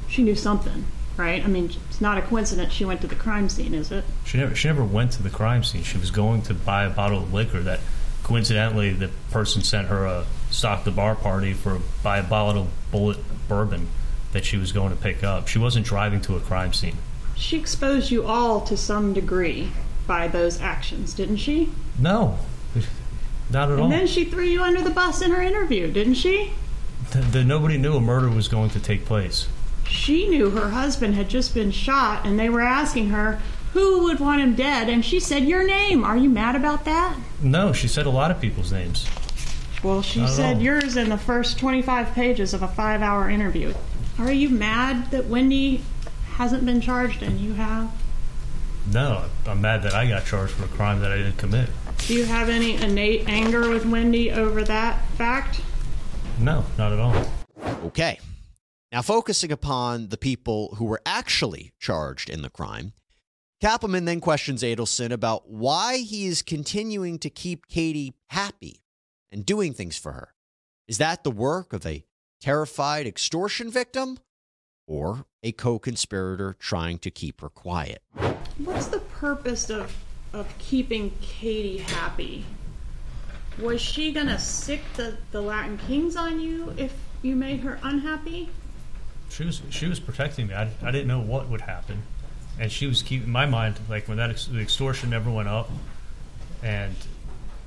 She 0.08 0.22
knew 0.22 0.36
something, 0.36 0.84
right? 1.16 1.44
I 1.44 1.46
mean, 1.46 1.70
it's 1.88 2.00
not 2.00 2.18
a 2.18 2.22
coincidence 2.22 2.72
she 2.72 2.84
went 2.84 3.00
to 3.00 3.06
the 3.06 3.14
crime 3.14 3.48
scene, 3.48 3.74
is 3.74 3.90
it? 3.90 4.04
She 4.24 4.38
never 4.38 4.54
she 4.54 4.68
never 4.68 4.84
went 4.84 5.12
to 5.12 5.22
the 5.22 5.30
crime 5.30 5.62
scene. 5.62 5.82
She 5.82 5.98
was 5.98 6.10
going 6.10 6.42
to 6.42 6.54
buy 6.54 6.84
a 6.84 6.90
bottle 6.90 7.18
of 7.18 7.32
liquor 7.32 7.60
that 7.62 7.80
coincidentally 8.22 8.92
the 8.92 9.10
person 9.30 9.62
sent 9.62 9.88
her 9.88 10.04
a 10.04 10.26
stock 10.50 10.84
the 10.84 10.90
bar 10.90 11.14
party 11.14 11.52
for 11.52 11.80
buy 12.02 12.18
a 12.18 12.22
bottle 12.22 12.62
of 12.62 12.68
Bulleit 12.92 13.22
bourbon 13.48 13.88
that 14.32 14.44
she 14.44 14.56
was 14.56 14.72
going 14.72 14.90
to 14.90 15.00
pick 15.00 15.22
up. 15.22 15.48
She 15.48 15.58
wasn't 15.58 15.86
driving 15.86 16.20
to 16.22 16.36
a 16.36 16.40
crime 16.40 16.72
scene. 16.72 16.96
She 17.36 17.56
exposed 17.56 18.10
you 18.10 18.26
all 18.26 18.60
to 18.62 18.76
some 18.76 19.12
degree 19.12 19.70
by 20.06 20.28
those 20.28 20.60
actions, 20.60 21.14
didn't 21.14 21.36
she? 21.36 21.70
No. 21.98 22.38
Not 23.50 23.70
at 23.70 23.78
all. 23.78 23.84
And 23.84 23.92
then 23.92 24.06
she 24.06 24.24
threw 24.24 24.44
you 24.44 24.62
under 24.62 24.82
the 24.82 24.90
bus 24.90 25.22
in 25.22 25.30
her 25.30 25.42
interview, 25.42 25.90
didn't 25.90 26.14
she? 26.14 26.52
The, 27.10 27.44
nobody 27.44 27.78
knew 27.78 27.94
a 27.94 28.00
murder 28.00 28.28
was 28.28 28.48
going 28.48 28.70
to 28.70 28.80
take 28.80 29.04
place. 29.04 29.46
She 29.88 30.28
knew 30.28 30.50
her 30.50 30.70
husband 30.70 31.14
had 31.14 31.28
just 31.28 31.54
been 31.54 31.70
shot, 31.70 32.26
and 32.26 32.38
they 32.38 32.48
were 32.48 32.60
asking 32.60 33.08
her 33.10 33.40
who 33.72 34.04
would 34.04 34.20
want 34.20 34.40
him 34.40 34.54
dead, 34.54 34.88
and 34.88 35.04
she 35.04 35.20
said 35.20 35.44
your 35.44 35.62
name. 35.62 36.02
Are 36.02 36.16
you 36.16 36.30
mad 36.30 36.56
about 36.56 36.84
that? 36.86 37.18
No, 37.42 37.72
she 37.72 37.88
said 37.88 38.06
a 38.06 38.10
lot 38.10 38.30
of 38.30 38.40
people's 38.40 38.72
names. 38.72 39.06
Well, 39.82 40.02
she 40.02 40.20
Not 40.20 40.30
said 40.30 40.62
yours 40.62 40.96
in 40.96 41.10
the 41.10 41.18
first 41.18 41.58
25 41.58 42.12
pages 42.14 42.54
of 42.54 42.62
a 42.62 42.68
five 42.68 43.02
hour 43.02 43.28
interview. 43.28 43.74
Are 44.18 44.32
you 44.32 44.48
mad 44.48 45.10
that 45.10 45.26
Wendy 45.26 45.82
hasn't 46.36 46.64
been 46.64 46.80
charged 46.80 47.22
and 47.22 47.38
you 47.38 47.52
have? 47.54 47.90
No, 48.90 49.24
I'm 49.46 49.60
mad 49.60 49.82
that 49.82 49.94
I 49.94 50.08
got 50.08 50.24
charged 50.24 50.52
for 50.52 50.64
a 50.64 50.68
crime 50.68 51.00
that 51.00 51.12
I 51.12 51.18
didn't 51.18 51.38
commit. 51.38 51.68
Do 51.98 52.14
you 52.14 52.24
have 52.24 52.48
any 52.48 52.76
innate 52.76 53.28
anger 53.28 53.68
with 53.68 53.84
Wendy 53.84 54.30
over 54.30 54.62
that 54.64 55.06
fact? 55.10 55.60
No, 56.38 56.64
not 56.78 56.92
at 56.92 56.98
all. 56.98 57.26
Okay. 57.86 58.18
Now, 58.96 59.02
focusing 59.02 59.52
upon 59.52 60.08
the 60.08 60.16
people 60.16 60.76
who 60.76 60.86
were 60.86 61.02
actually 61.04 61.74
charged 61.78 62.30
in 62.30 62.40
the 62.40 62.48
crime, 62.48 62.94
Cappleman 63.60 64.06
then 64.06 64.22
questions 64.22 64.62
Adelson 64.62 65.10
about 65.10 65.50
why 65.50 65.98
he 65.98 66.24
is 66.24 66.40
continuing 66.40 67.18
to 67.18 67.28
keep 67.28 67.68
Katie 67.68 68.14
happy 68.30 68.80
and 69.30 69.44
doing 69.44 69.74
things 69.74 69.98
for 69.98 70.12
her. 70.12 70.32
Is 70.88 70.96
that 70.96 71.24
the 71.24 71.30
work 71.30 71.74
of 71.74 71.84
a 71.84 72.06
terrified 72.40 73.06
extortion 73.06 73.70
victim 73.70 74.18
or 74.86 75.26
a 75.42 75.52
co 75.52 75.78
conspirator 75.78 76.56
trying 76.58 76.98
to 77.00 77.10
keep 77.10 77.42
her 77.42 77.50
quiet? 77.50 78.00
What's 78.56 78.86
the 78.86 79.00
purpose 79.00 79.68
of, 79.68 79.94
of 80.32 80.56
keeping 80.56 81.12
Katie 81.20 81.76
happy? 81.76 82.46
Was 83.58 83.82
she 83.82 84.10
gonna 84.10 84.38
sick 84.38 84.80
the, 84.94 85.18
the 85.32 85.42
Latin 85.42 85.76
Kings 85.76 86.16
on 86.16 86.40
you 86.40 86.72
if 86.78 86.94
you 87.20 87.36
made 87.36 87.60
her 87.60 87.78
unhappy? 87.82 88.48
She 89.30 89.44
was 89.44 89.60
she 89.70 89.86
was 89.86 90.00
protecting 90.00 90.46
me. 90.48 90.54
I, 90.54 90.70
I 90.82 90.90
didn't 90.90 91.08
know 91.08 91.20
what 91.20 91.48
would 91.48 91.60
happen, 91.62 92.02
and 92.58 92.70
she 92.72 92.86
was 92.86 93.02
keeping 93.02 93.28
my 93.30 93.46
mind 93.46 93.78
like 93.88 94.08
when 94.08 94.16
that 94.18 94.30
ex- 94.30 94.46
the 94.46 94.60
extortion 94.60 95.10
never 95.10 95.30
went 95.30 95.48
up, 95.48 95.70
and 96.62 96.94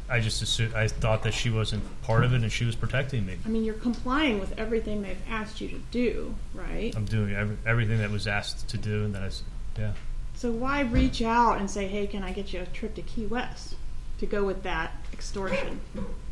I 0.09 0.19
just 0.21 0.41
assumed, 0.41 0.73
I 0.73 0.87
thought 0.87 1.21
that 1.23 1.33
she 1.35 1.49
wasn't 1.51 1.83
part 2.01 2.23
of 2.23 2.33
it, 2.33 2.41
and 2.41 2.51
she 2.51 2.65
was 2.65 2.75
protecting 2.75 3.25
me. 3.27 3.37
I 3.45 3.49
mean, 3.49 3.63
you're 3.63 3.75
complying 3.75 4.39
with 4.39 4.57
everything 4.57 5.03
they've 5.03 5.21
asked 5.29 5.61
you 5.61 5.67
to 5.69 5.79
do, 5.91 6.33
right? 6.55 6.95
I'm 6.95 7.05
doing 7.05 7.35
every, 7.35 7.57
everything 7.65 7.99
that 7.99 8.09
was 8.09 8.25
asked 8.27 8.67
to 8.69 8.77
do, 8.77 9.03
and 9.05 9.13
that 9.13 9.21
I 9.21 9.27
s- 9.27 9.43
yeah. 9.77 9.93
So 10.35 10.51
why 10.51 10.81
reach 10.81 11.21
out 11.21 11.59
and 11.59 11.69
say, 11.69 11.87
"Hey, 11.87 12.07
can 12.07 12.23
I 12.23 12.31
get 12.31 12.53
you 12.53 12.61
a 12.61 12.65
trip 12.65 12.95
to 12.95 13.01
Key 13.03 13.25
West 13.27 13.75
to 14.19 14.25
go 14.25 14.43
with 14.45 14.63
that 14.63 14.93
extortion 15.13 15.81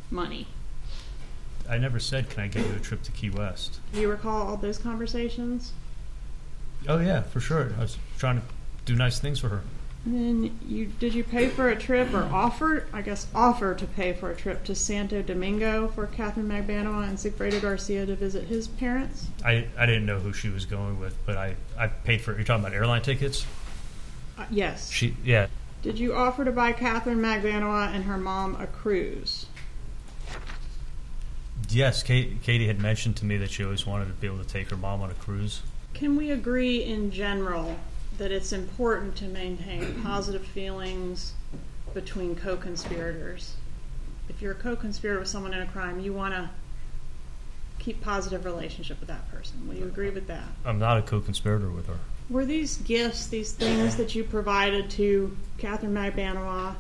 money?" 0.10 0.48
I 1.70 1.78
never 1.78 2.00
said, 2.00 2.30
"Can 2.30 2.44
I 2.44 2.48
get 2.48 2.66
you 2.66 2.76
a 2.76 2.80
trip 2.80 3.04
to 3.04 3.12
Key 3.12 3.30
West?" 3.30 3.80
Do 3.94 4.02
you 4.02 4.10
recall 4.10 4.48
all 4.48 4.58
those 4.58 4.78
conversations? 4.78 5.74
Oh 6.88 7.00
yeah, 7.00 7.22
for 7.22 7.40
sure. 7.40 7.74
I 7.78 7.82
was 7.82 7.98
trying 8.18 8.42
to 8.42 8.44
do 8.86 8.96
nice 8.96 9.20
things 9.20 9.40
for 9.40 9.50
her. 9.50 9.62
And 10.06 10.16
then 10.16 10.60
you 10.66 10.86
did 10.86 11.14
you 11.14 11.24
pay 11.24 11.50
for 11.50 11.70
a 11.70 11.76
trip 11.76 12.14
or 12.14 12.24
offer 12.24 12.88
I 12.94 13.02
guess 13.02 13.28
offer 13.36 13.74
to 13.74 13.86
pay 13.86 14.14
for 14.14 14.32
a 14.32 14.36
trip 14.36 14.64
to 14.66 14.76
Santo 14.76 15.22
Domingo 15.22 15.90
for 15.90 16.08
Catherine 16.08 16.48
Magbanua 16.48 17.10
and 17.10 17.18
Sigfredo 17.18 17.62
Garcia 17.62 18.06
to 18.06 18.16
visit 18.16 18.46
his 18.46 18.68
parents? 18.68 19.28
I, 19.44 19.68
I 19.78 19.86
didn't 19.86 20.06
know 20.06 20.20
who 20.20 20.32
she 20.32 20.50
was 20.50 20.66
going 20.66 21.00
with, 21.00 21.18
but 21.26 21.36
I, 21.36 21.56
I 21.78 21.88
paid 21.88 22.22
for. 22.22 22.34
You're 22.34 22.46
talking 22.46 22.64
about 22.64 22.74
airline 22.76 23.02
tickets? 23.02 23.46
Uh, 24.38 24.46
yes. 24.50 24.90
She 24.90 25.16
yeah. 25.26 25.48
Did 25.82 26.00
you 26.00 26.14
offer 26.14 26.46
to 26.46 26.52
buy 26.52 26.72
Catherine 26.72 27.20
Magbanua 27.20 27.94
and 27.94 28.06
her 28.06 28.18
mom 28.18 28.56
a 28.62 28.68
cruise? 28.68 29.48
Yes, 31.70 32.02
Kate, 32.02 32.42
Katie 32.44 32.68
had 32.68 32.82
mentioned 32.82 33.18
to 33.18 33.26
me 33.26 33.38
that 33.38 33.52
she 33.52 33.64
always 33.64 33.86
wanted 33.86 34.06
to 34.06 34.14
be 34.14 34.28
able 34.28 34.40
to 34.40 34.48
take 34.48 34.70
her 34.70 34.78
mom 34.78 35.02
on 35.02 35.12
a 35.12 35.16
cruise. 35.16 35.62
Can 35.94 36.16
we 36.16 36.32
agree 36.32 36.84
in 36.84 37.12
general 37.12 37.78
that 38.18 38.32
it's 38.32 38.54
important 38.54 39.16
to 39.18 39.26
maintain 39.26 40.02
positive 40.02 40.46
feelings 40.46 41.34
between 41.94 42.36
co-conspirators? 42.36 43.56
If 44.30 44.42
you're 44.42 44.54
a 44.54 44.56
co-conspirator 44.56 45.20
with 45.20 45.28
someone 45.28 45.54
in 45.54 45.62
a 45.62 45.68
crime, 45.68 46.00
you 46.00 46.14
want 46.14 46.34
to 46.34 46.50
keep 47.80 48.02
positive 48.02 48.46
relationship 48.46 49.00
with 49.00 49.10
that 49.10 49.30
person. 49.32 49.68
Will 49.68 49.76
you 49.76 49.86
agree 49.86 50.10
with 50.10 50.28
that? 50.28 50.44
I'm 50.66 50.80
not 50.80 50.98
a 50.98 51.02
co-conspirator 51.02 51.70
with 51.70 51.88
her. 51.88 51.98
Were 52.30 52.46
these 52.46 52.78
gifts, 52.78 53.28
these 53.28 53.54
things 53.54 53.96
that 53.98 54.16
you 54.16 54.24
provided 54.24 54.90
to 54.92 55.36
Catherine 55.58 55.94
Magbanua 55.94 56.76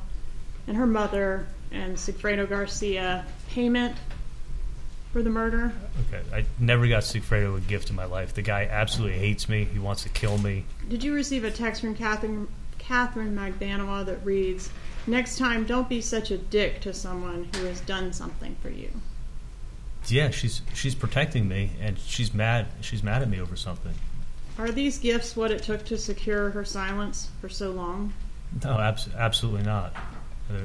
and 0.67 0.75
her 0.75 0.87
mother 0.87 1.47
and 1.71 1.95
Sigfredo 1.95 2.49
Garcia 2.49 3.25
payment 3.49 3.95
for 5.11 5.21
the 5.21 5.29
murder? 5.29 5.73
Okay, 6.07 6.21
I 6.33 6.45
never 6.59 6.87
got 6.87 7.03
Sigfredo 7.03 7.57
a 7.57 7.61
gift 7.61 7.89
in 7.89 7.95
my 7.95 8.05
life. 8.05 8.33
The 8.33 8.41
guy 8.41 8.67
absolutely 8.69 9.17
hates 9.19 9.47
me. 9.49 9.65
He 9.65 9.79
wants 9.79 10.03
to 10.03 10.09
kill 10.09 10.37
me. 10.37 10.65
Did 10.89 11.03
you 11.03 11.13
receive 11.13 11.43
a 11.43 11.51
text 11.51 11.81
from 11.81 11.95
Catherine, 11.95 12.47
Catherine 12.77 13.35
Magbanua 13.35 14.05
that 14.05 14.23
reads, 14.25 14.69
Next 15.05 15.37
time, 15.37 15.65
don't 15.65 15.87
be 15.87 16.01
such 16.01 16.31
a 16.31 16.37
dick 16.37 16.81
to 16.81 16.93
someone 16.93 17.47
who 17.55 17.65
has 17.65 17.79
done 17.81 18.11
something 18.11 18.55
for 18.61 18.69
you? 18.69 18.89
Yeah, 20.07 20.29
she's 20.31 20.61
she's 20.73 20.95
protecting 20.95 21.47
me, 21.47 21.71
and 21.81 21.97
she's 21.99 22.33
mad. 22.33 22.67
She's 22.81 23.03
mad 23.03 23.21
at 23.21 23.29
me 23.29 23.41
over 23.41 23.55
something. 23.55 23.93
Are 24.57 24.71
these 24.71 24.97
gifts 24.97 25.35
what 25.35 25.51
it 25.51 25.63
took 25.63 25.85
to 25.85 25.97
secure 25.97 26.49
her 26.51 26.65
silence 26.65 27.29
for 27.41 27.49
so 27.49 27.71
long? 27.71 28.13
No, 28.63 28.79
abs- 28.79 29.09
absolutely 29.15 29.63
not. 29.63 29.93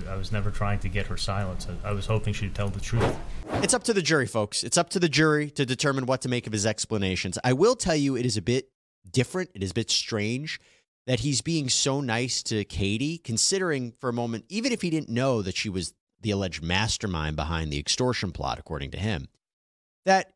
I 0.08 0.16
was 0.16 0.30
never 0.30 0.50
trying 0.50 0.78
to 0.80 0.88
get 0.88 1.06
her 1.08 1.16
silence. 1.16 1.66
I, 1.84 1.92
was 1.92 2.06
hoping 2.06 2.32
she'd 2.32 2.54
tell 2.54 2.68
the 2.68 2.80
truth. 2.80 3.16
It's 3.62 3.74
up 3.74 3.82
to 3.84 3.92
the 3.92 4.02
jury, 4.02 4.26
folks. 4.26 4.62
It's 4.62 4.78
up 4.78 4.90
to 4.90 5.00
the 5.00 5.08
jury 5.08 5.50
to 5.50 5.66
determine 5.66 6.06
what 6.06 6.22
to 6.22 6.28
make 6.28 6.46
of 6.46 6.52
his 6.52 6.66
explanations. 6.66 7.38
I 7.42 7.52
will 7.52 7.74
tell 7.74 7.96
you, 7.96 8.16
it 8.16 8.24
is 8.24 8.36
a 8.36 8.42
bit 8.42 8.70
different. 9.10 9.50
It 9.54 9.62
is 9.62 9.72
a 9.72 9.74
bit 9.74 9.90
strange 9.90 10.60
that 11.06 11.20
he's 11.20 11.40
being 11.40 11.68
so 11.68 12.00
nice 12.00 12.42
to 12.44 12.64
Katie, 12.64 13.18
considering 13.18 13.92
for 14.00 14.08
a 14.08 14.12
moment, 14.12 14.44
even 14.48 14.70
if 14.72 14.82
he 14.82 14.90
didn't 14.90 15.08
know 15.08 15.42
that 15.42 15.56
she 15.56 15.68
was 15.68 15.94
the 16.20 16.30
alleged 16.30 16.62
mastermind 16.62 17.34
behind 17.34 17.72
the 17.72 17.78
extortion 17.78 18.30
plot, 18.30 18.58
according 18.58 18.92
to 18.92 18.98
him, 18.98 19.28
that 20.04 20.32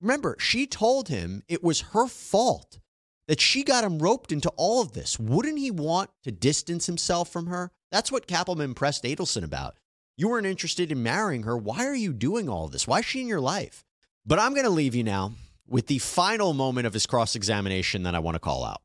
remember, 0.00 0.36
she 0.38 0.66
told 0.66 1.08
him 1.08 1.42
it 1.48 1.64
was 1.64 1.80
her 1.92 2.06
fault 2.06 2.78
that 3.26 3.40
she 3.40 3.62
got 3.62 3.84
him 3.84 3.98
roped 3.98 4.32
into 4.32 4.50
all 4.56 4.82
of 4.82 4.92
this. 4.92 5.18
Wouldn't 5.18 5.58
he 5.58 5.70
want 5.70 6.10
to 6.24 6.30
distance 6.30 6.86
himself 6.86 7.30
from 7.30 7.46
her? 7.46 7.70
That's 7.92 8.10
what 8.10 8.26
Cappleman 8.26 8.72
pressed 8.72 9.04
Adelson 9.04 9.44
about. 9.44 9.76
You 10.16 10.30
weren't 10.30 10.46
interested 10.46 10.90
in 10.90 11.02
marrying 11.02 11.42
her. 11.42 11.56
Why 11.56 11.86
are 11.86 11.94
you 11.94 12.14
doing 12.14 12.48
all 12.48 12.66
this? 12.68 12.88
Why 12.88 13.00
is 13.00 13.04
she 13.04 13.20
in 13.20 13.28
your 13.28 13.40
life? 13.40 13.84
But 14.24 14.38
I'm 14.38 14.54
going 14.54 14.64
to 14.64 14.70
leave 14.70 14.94
you 14.94 15.04
now 15.04 15.34
with 15.68 15.88
the 15.88 15.98
final 15.98 16.54
moment 16.54 16.86
of 16.86 16.94
his 16.94 17.06
cross 17.06 17.36
examination 17.36 18.02
that 18.04 18.14
I 18.14 18.18
want 18.18 18.34
to 18.34 18.40
call 18.40 18.64
out. 18.64 18.80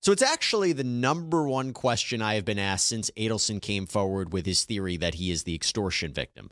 So 0.00 0.12
it's 0.12 0.22
actually 0.22 0.72
the 0.72 0.84
number 0.84 1.46
one 1.46 1.72
question 1.72 2.22
I 2.22 2.34
have 2.34 2.44
been 2.44 2.58
asked 2.58 2.86
since 2.86 3.10
Adelson 3.16 3.60
came 3.60 3.86
forward 3.86 4.32
with 4.32 4.46
his 4.46 4.64
theory 4.64 4.96
that 4.96 5.14
he 5.14 5.32
is 5.32 5.42
the 5.42 5.54
extortion 5.54 6.12
victim. 6.12 6.50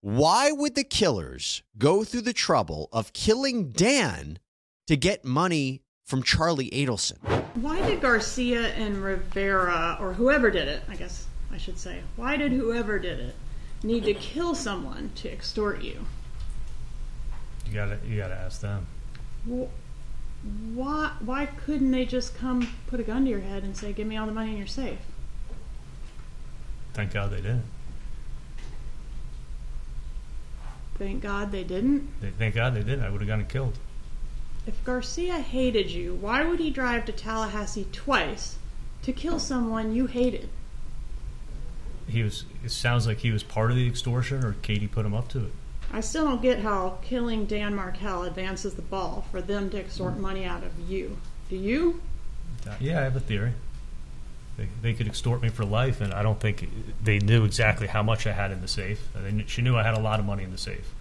Why 0.00 0.52
would 0.52 0.74
the 0.74 0.84
killers 0.84 1.62
go 1.76 2.02
through 2.04 2.22
the 2.22 2.32
trouble 2.32 2.88
of 2.92 3.12
killing 3.12 3.72
Dan 3.72 4.38
to 4.86 4.96
get 4.96 5.24
money 5.24 5.82
from 6.06 6.22
Charlie 6.22 6.70
Adelson? 6.70 7.18
Why 7.56 7.84
did 7.84 8.00
Garcia 8.00 8.68
and 8.74 9.02
Rivera, 9.02 9.98
or 10.00 10.14
whoever 10.14 10.50
did 10.50 10.68
it, 10.68 10.82
I 10.88 10.94
guess 10.94 11.26
I 11.52 11.58
should 11.58 11.78
say, 11.78 12.00
why 12.14 12.36
did 12.36 12.52
whoever 12.52 12.98
did 12.98 13.18
it 13.18 13.34
need 13.82 14.04
to 14.04 14.14
kill 14.14 14.54
someone 14.54 15.10
to 15.16 15.30
extort 15.30 15.82
you? 15.82 16.06
You 17.66 17.74
gotta 17.74 17.98
you 18.06 18.16
gotta 18.16 18.36
ask 18.36 18.60
them. 18.60 18.86
Well, 19.44 19.70
why 20.74 21.12
why 21.20 21.46
couldn't 21.46 21.90
they 21.90 22.04
just 22.04 22.36
come 22.36 22.72
put 22.86 23.00
a 23.00 23.02
gun 23.02 23.24
to 23.24 23.30
your 23.30 23.40
head 23.40 23.64
and 23.64 23.76
say, 23.76 23.92
"Give 23.92 24.06
me 24.06 24.16
all 24.16 24.26
the 24.26 24.32
money 24.32 24.52
in 24.52 24.58
your 24.58 24.68
safe"? 24.68 24.98
Thank 26.94 27.12
God 27.12 27.30
they 27.30 27.40
didn't. 27.40 27.64
Thank 30.98 31.22
God 31.22 31.50
they 31.50 31.64
didn't. 31.64 32.08
They, 32.20 32.30
thank 32.30 32.54
God 32.54 32.74
they 32.74 32.84
didn't. 32.84 33.04
I 33.04 33.10
would 33.10 33.20
have 33.20 33.28
gotten 33.28 33.46
killed. 33.46 33.76
If 34.66 34.82
Garcia 34.84 35.38
hated 35.38 35.90
you, 35.90 36.14
why 36.14 36.44
would 36.44 36.58
he 36.58 36.70
drive 36.70 37.04
to 37.06 37.12
Tallahassee 37.12 37.86
twice 37.92 38.56
to 39.02 39.12
kill 39.12 39.38
someone 39.38 39.94
you 39.94 40.06
hated? 40.06 40.48
He 42.08 42.22
was. 42.22 42.44
It 42.64 42.70
sounds 42.70 43.06
like 43.06 43.18
he 43.18 43.30
was 43.30 43.42
part 43.42 43.70
of 43.70 43.76
the 43.76 43.86
extortion, 43.86 44.44
or 44.44 44.54
Katie 44.62 44.86
put 44.88 45.06
him 45.06 45.14
up 45.14 45.28
to 45.30 45.46
it. 45.46 45.52
I 45.92 46.00
still 46.00 46.24
don't 46.24 46.42
get 46.42 46.60
how 46.60 46.98
killing 47.02 47.46
Dan 47.46 47.74
Markel 47.74 48.24
advances 48.24 48.74
the 48.74 48.82
ball 48.82 49.24
for 49.30 49.40
them 49.40 49.70
to 49.70 49.78
extort 49.78 50.18
money 50.18 50.44
out 50.44 50.64
of 50.64 50.90
you. 50.90 51.16
Do 51.48 51.56
you? 51.56 52.00
Yeah, 52.80 53.00
I 53.00 53.02
have 53.04 53.14
a 53.16 53.20
theory. 53.20 53.52
They, 54.56 54.68
they 54.82 54.94
could 54.94 55.06
extort 55.06 55.42
me 55.42 55.48
for 55.48 55.64
life, 55.64 56.00
and 56.00 56.12
I 56.12 56.22
don't 56.22 56.40
think 56.40 56.68
they 57.04 57.18
knew 57.20 57.44
exactly 57.44 57.86
how 57.86 58.02
much 58.02 58.26
I 58.26 58.32
had 58.32 58.50
in 58.50 58.60
the 58.62 58.68
safe. 58.68 59.06
Knew, 59.30 59.44
she 59.46 59.62
knew 59.62 59.76
I 59.76 59.82
had 59.84 59.94
a 59.94 60.00
lot 60.00 60.18
of 60.18 60.26
money 60.26 60.42
in 60.42 60.50
the 60.50 60.58
safe, 60.58 60.92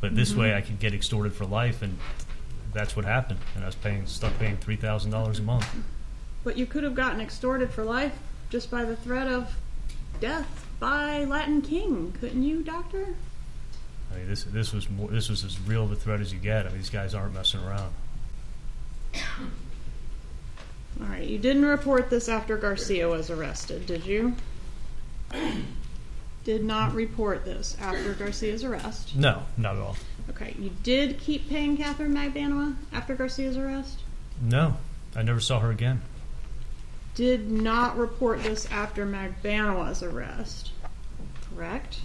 but 0.00 0.14
this 0.16 0.30
Mm-hmm. 0.32 0.40
way 0.40 0.54
I 0.54 0.60
could 0.60 0.78
get 0.80 0.92
extorted 0.92 1.32
for 1.32 1.46
life, 1.46 1.80
and 1.82 1.98
that's 2.76 2.94
what 2.94 3.04
happened. 3.04 3.40
And 3.54 3.64
I 3.64 3.66
was 3.66 3.74
paying 3.74 4.06
stuck 4.06 4.38
paying 4.38 4.56
three 4.58 4.76
thousand 4.76 5.10
dollars 5.10 5.38
a 5.38 5.42
month. 5.42 5.66
But 6.44 6.56
you 6.56 6.66
could 6.66 6.84
have 6.84 6.94
gotten 6.94 7.20
extorted 7.20 7.70
for 7.70 7.84
life 7.84 8.16
just 8.50 8.70
by 8.70 8.84
the 8.84 8.96
threat 8.96 9.26
of 9.26 9.56
death 10.20 10.66
by 10.78 11.24
Latin 11.24 11.62
King, 11.62 12.14
couldn't 12.20 12.42
you, 12.42 12.62
Doctor? 12.62 13.16
I 14.12 14.18
mean, 14.18 14.28
this 14.28 14.44
this 14.44 14.72
was 14.72 14.88
more, 14.90 15.08
this 15.08 15.28
was 15.28 15.42
as 15.44 15.58
real 15.60 15.84
of 15.84 15.92
a 15.92 15.96
threat 15.96 16.20
as 16.20 16.32
you 16.32 16.38
get. 16.38 16.66
I 16.66 16.68
mean, 16.68 16.78
these 16.78 16.90
guys 16.90 17.14
aren't 17.14 17.34
messing 17.34 17.60
around. 17.60 17.92
All 21.00 21.08
right, 21.08 21.26
you 21.26 21.38
didn't 21.38 21.64
report 21.64 22.10
this 22.10 22.28
after 22.28 22.56
Garcia 22.56 23.08
was 23.08 23.30
arrested, 23.30 23.86
did 23.86 24.06
you? 24.06 24.34
Did 26.44 26.64
not 26.64 26.94
report 26.94 27.44
this 27.44 27.76
after 27.80 28.14
Garcia's 28.14 28.62
arrest. 28.62 29.16
No, 29.16 29.42
not 29.56 29.74
at 29.74 29.82
all. 29.82 29.96
Okay, 30.30 30.54
you 30.58 30.70
did 30.82 31.18
keep 31.18 31.48
paying 31.48 31.76
Catherine 31.76 32.14
Magbanua 32.14 32.76
after 32.92 33.14
Garcia's 33.14 33.56
arrest? 33.56 34.00
No, 34.40 34.76
I 35.14 35.22
never 35.22 35.40
saw 35.40 35.60
her 35.60 35.70
again. 35.70 36.02
Did 37.14 37.50
not 37.50 37.96
report 37.96 38.42
this 38.42 38.70
after 38.70 39.06
Magbanua's 39.06 40.02
arrest, 40.02 40.72
correct? 41.54 42.00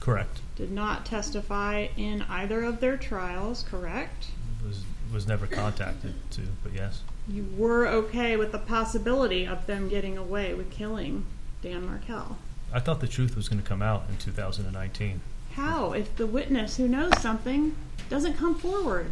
Correct. 0.00 0.40
Did 0.56 0.70
not 0.70 1.06
testify 1.06 1.88
in 1.96 2.22
either 2.28 2.62
of 2.62 2.80
their 2.80 2.98
trials, 2.98 3.64
correct? 3.70 4.26
Was 4.66 4.84
was 5.12 5.26
never 5.26 5.46
contacted 5.46 6.14
to, 6.32 6.42
but 6.62 6.74
yes. 6.74 7.02
You 7.28 7.46
were 7.56 7.86
okay 7.86 8.36
with 8.36 8.52
the 8.52 8.58
possibility 8.58 9.46
of 9.46 9.66
them 9.66 9.88
getting 9.88 10.18
away 10.18 10.52
with 10.52 10.70
killing 10.70 11.24
Dan 11.62 11.86
Markel? 11.86 12.36
I 12.72 12.80
thought 12.80 13.00
the 13.00 13.06
truth 13.06 13.36
was 13.36 13.48
going 13.48 13.62
to 13.62 13.66
come 13.66 13.80
out 13.80 14.04
in 14.10 14.16
2019. 14.18 15.20
How 15.56 15.92
if 15.92 16.14
the 16.16 16.26
witness 16.26 16.76
who 16.76 16.88
knows 16.88 17.12
something 17.20 17.74
doesn't 18.10 18.34
come 18.34 18.54
forward? 18.58 19.06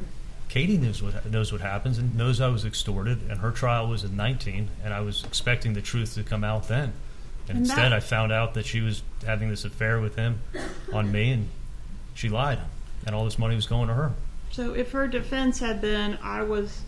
Katie 0.49 0.77
knows 0.77 1.03
what 1.03 1.25
knows 1.31 1.51
what 1.53 1.61
happens 1.61 1.99
and 1.99 2.15
knows 2.15 2.41
I 2.41 2.49
was 2.49 2.65
extorted, 2.65 3.23
and 3.31 3.41
her 3.41 3.51
trial 3.51 3.89
was 3.89 4.05
in 4.05 4.17
19, 4.17 4.69
and 4.85 4.93
I 4.93 5.01
was 5.01 5.25
expecting 5.25 5.73
the 5.73 5.81
truth 5.81 6.15
to 6.15 6.23
come 6.23 6.45
out 6.45 6.69
then. 6.69 6.93
And, 7.49 7.57
And 7.57 7.59
instead, 7.61 7.91
that- 7.91 7.93
I 7.93 8.01
found 8.01 8.33
out 8.33 8.55
that 8.55 8.67
she 8.67 8.81
was 8.81 9.03
having 9.25 9.49
this 9.49 9.65
affair 9.65 10.01
with 10.01 10.17
him 10.17 10.41
on 10.93 11.11
me, 11.11 11.31
and 11.33 11.49
she 12.15 12.29
lied, 12.29 12.59
and 13.07 13.15
all 13.15 13.25
this 13.25 13.39
money 13.39 13.55
was 13.55 13.67
going 13.67 13.89
to 13.89 13.95
her. 13.95 14.13
So 14.51 14.75
if 14.75 14.93
her 14.93 15.09
defense 15.09 15.61
had 15.61 15.81
been, 15.81 16.19
I 16.23 16.43
was 16.43 16.83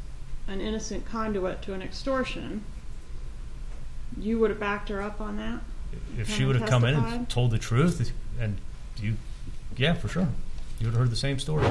an 0.47 0.61
innocent 0.61 1.07
conduit 1.07 1.62
to 1.62 1.73
an 1.73 1.81
extortion, 1.81 2.62
you 4.19 4.38
would 4.38 4.51
have 4.51 4.61
backed 4.61 4.90
her 4.90 5.01
up 5.01 5.21
on 5.21 5.37
that? 5.38 5.61
If 6.19 6.29
she 6.29 6.45
would 6.45 6.57
have 6.57 6.69
come 6.69 6.85
in 6.85 6.97
and 6.97 7.29
told 7.29 7.51
the 7.51 7.59
truth, 7.59 8.12
and 8.38 8.59
you, 9.01 9.17
yeah, 9.77 9.95
for 9.95 10.09
sure, 10.09 10.29
you 10.79 10.87
would 10.87 10.95
have 10.95 11.03
heard 11.03 11.11
the 11.11 11.17
same 11.17 11.39
story. 11.39 11.67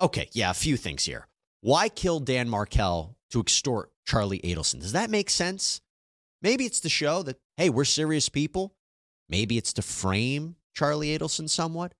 Okay, 0.00 0.28
yeah, 0.32 0.50
a 0.50 0.54
few 0.54 0.76
things 0.76 1.04
here. 1.04 1.28
Why 1.60 1.88
kill 1.88 2.20
Dan 2.20 2.48
Markel 2.48 3.16
to 3.30 3.40
extort 3.40 3.90
Charlie 4.04 4.40
Adelson? 4.40 4.80
Does 4.80 4.92
that 4.92 5.10
make 5.10 5.30
sense? 5.30 5.80
Maybe 6.40 6.64
it's 6.64 6.80
to 6.80 6.88
show 6.88 7.22
that, 7.22 7.38
hey, 7.56 7.70
we're 7.70 7.84
serious 7.84 8.28
people. 8.28 8.74
Maybe 9.28 9.56
it's 9.56 9.72
to 9.74 9.82
frame 9.82 10.56
Charlie 10.74 11.16
Adelson 11.16 11.48
somewhat. 11.48 11.94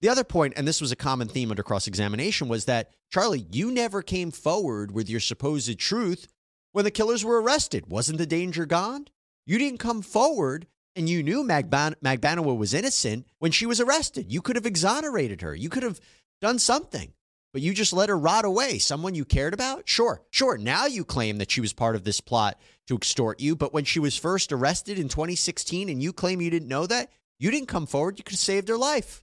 The 0.00 0.08
other 0.08 0.24
point, 0.24 0.54
and 0.56 0.66
this 0.66 0.80
was 0.80 0.92
a 0.92 0.96
common 0.96 1.28
theme 1.28 1.50
under 1.50 1.62
cross 1.62 1.86
examination, 1.86 2.48
was 2.48 2.64
that, 2.66 2.90
Charlie, 3.12 3.46
you 3.50 3.70
never 3.70 4.02
came 4.02 4.30
forward 4.30 4.90
with 4.90 5.08
your 5.08 5.20
supposed 5.20 5.78
truth 5.78 6.26
when 6.72 6.84
the 6.84 6.90
killers 6.90 7.24
were 7.24 7.40
arrested. 7.40 7.86
Wasn't 7.88 8.18
the 8.18 8.26
danger 8.26 8.66
gone? 8.66 9.06
You 9.46 9.58
didn't 9.58 9.78
come 9.78 10.02
forward 10.02 10.66
and 10.96 11.08
you 11.08 11.22
knew 11.22 11.44
Magban- 11.44 11.94
Magbanua 12.02 12.56
was 12.56 12.74
innocent 12.74 13.26
when 13.38 13.52
she 13.52 13.66
was 13.66 13.80
arrested. 13.80 14.32
You 14.32 14.40
could 14.40 14.56
have 14.56 14.66
exonerated 14.66 15.42
her. 15.42 15.54
You 15.54 15.68
could 15.68 15.82
have 15.82 16.00
done 16.40 16.58
something, 16.58 17.12
but 17.52 17.62
you 17.62 17.74
just 17.74 17.92
let 17.92 18.08
her 18.08 18.18
rot 18.18 18.44
away. 18.44 18.78
Someone 18.78 19.14
you 19.14 19.24
cared 19.24 19.54
about? 19.54 19.88
Sure, 19.88 20.22
sure. 20.30 20.56
Now 20.56 20.86
you 20.86 21.04
claim 21.04 21.38
that 21.38 21.50
she 21.50 21.60
was 21.60 21.72
part 21.72 21.94
of 21.94 22.04
this 22.04 22.20
plot 22.20 22.58
to 22.88 22.96
extort 22.96 23.40
you, 23.40 23.54
but 23.54 23.74
when 23.74 23.84
she 23.84 24.00
was 24.00 24.16
first 24.16 24.52
arrested 24.52 24.98
in 24.98 25.08
2016 25.08 25.88
and 25.88 26.02
you 26.02 26.12
claim 26.12 26.40
you 26.40 26.50
didn't 26.50 26.68
know 26.68 26.86
that, 26.86 27.10
you 27.38 27.50
didn't 27.50 27.68
come 27.68 27.86
forward. 27.86 28.18
You 28.18 28.24
could 28.24 28.32
have 28.32 28.40
saved 28.40 28.68
her 28.68 28.78
life. 28.78 29.22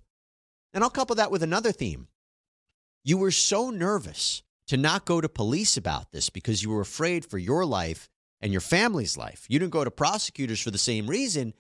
And 0.73 0.83
I'll 0.83 0.89
couple 0.89 1.15
that 1.15 1.31
with 1.31 1.43
another 1.43 1.71
theme. 1.71 2.07
You 3.03 3.17
were 3.17 3.31
so 3.31 3.69
nervous 3.69 4.43
to 4.67 4.77
not 4.77 5.05
go 5.05 5.19
to 5.19 5.27
police 5.27 5.75
about 5.75 6.11
this 6.11 6.29
because 6.29 6.63
you 6.63 6.69
were 6.69 6.81
afraid 6.81 7.25
for 7.25 7.37
your 7.37 7.65
life 7.65 8.09
and 8.41 8.51
your 8.51 8.61
family's 8.61 9.17
life. 9.17 9.45
You 9.49 9.59
didn't 9.59 9.71
go 9.71 9.83
to 9.83 9.91
prosecutors 9.91 10.61
for 10.61 10.71
the 10.71 10.77
same 10.77 11.07
reason, 11.07 11.53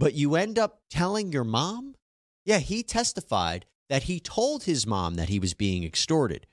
but 0.00 0.14
you 0.14 0.34
end 0.34 0.58
up 0.58 0.80
telling 0.88 1.30
your 1.30 1.44
mom? 1.44 1.94
Yeah, 2.46 2.58
he 2.58 2.82
testified 2.82 3.66
that 3.90 4.04
he 4.04 4.18
told 4.18 4.64
his 4.64 4.86
mom 4.86 5.14
that 5.16 5.28
he 5.28 5.38
was 5.38 5.52
being 5.52 5.84
extorted, 5.84 6.46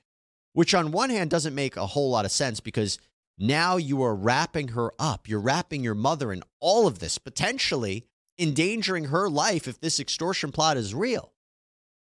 which 0.52 0.74
on 0.74 0.92
one 0.92 1.08
hand 1.08 1.30
doesn't 1.30 1.54
make 1.54 1.76
a 1.76 1.86
whole 1.86 2.10
lot 2.10 2.26
of 2.26 2.30
sense 2.30 2.60
because 2.60 2.98
now 3.38 3.78
you 3.78 4.02
are 4.02 4.14
wrapping 4.14 4.68
her 4.68 4.92
up. 4.98 5.26
You're 5.26 5.40
wrapping 5.40 5.82
your 5.82 5.94
mother 5.94 6.30
in 6.30 6.42
all 6.60 6.86
of 6.86 6.98
this, 6.98 7.16
potentially 7.16 8.04
endangering 8.38 9.06
her 9.06 9.30
life 9.30 9.66
if 9.66 9.80
this 9.80 9.98
extortion 9.98 10.52
plot 10.52 10.76
is 10.76 10.94
real. 10.94 11.32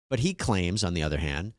But 0.10 0.20
he 0.20 0.34
claims, 0.34 0.84
on 0.84 0.96
the 0.96 1.04
other 1.04 1.20
hand, 1.20 1.54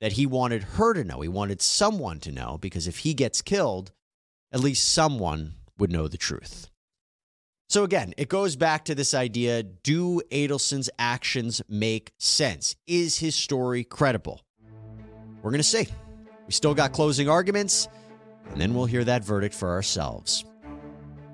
that 0.00 0.12
he 0.12 0.24
wanted 0.24 0.62
her 0.62 0.94
to 0.94 1.02
know. 1.02 1.20
He 1.20 1.28
wanted 1.28 1.60
someone 1.60 2.20
to 2.20 2.30
know 2.30 2.58
because 2.60 2.86
if 2.86 2.98
he 2.98 3.12
gets 3.12 3.42
killed, 3.42 3.90
at 4.52 4.60
least 4.60 4.88
someone 4.88 5.54
would 5.78 5.90
know 5.90 6.06
the 6.06 6.16
truth. 6.16 6.70
So 7.68 7.82
again, 7.84 8.14
it 8.16 8.28
goes 8.28 8.54
back 8.54 8.84
to 8.86 8.94
this 8.94 9.12
idea 9.12 9.62
do 9.62 10.20
Adelson's 10.30 10.88
actions 10.98 11.60
make 11.68 12.12
sense? 12.18 12.76
Is 12.86 13.18
his 13.18 13.34
story 13.34 13.82
credible? 13.82 14.40
We're 15.42 15.50
going 15.50 15.58
to 15.58 15.64
see. 15.64 15.88
We 16.46 16.52
still 16.52 16.74
got 16.74 16.92
closing 16.92 17.28
arguments, 17.28 17.88
and 18.50 18.60
then 18.60 18.74
we'll 18.74 18.86
hear 18.86 19.04
that 19.04 19.24
verdict 19.24 19.54
for 19.54 19.70
ourselves. 19.70 20.44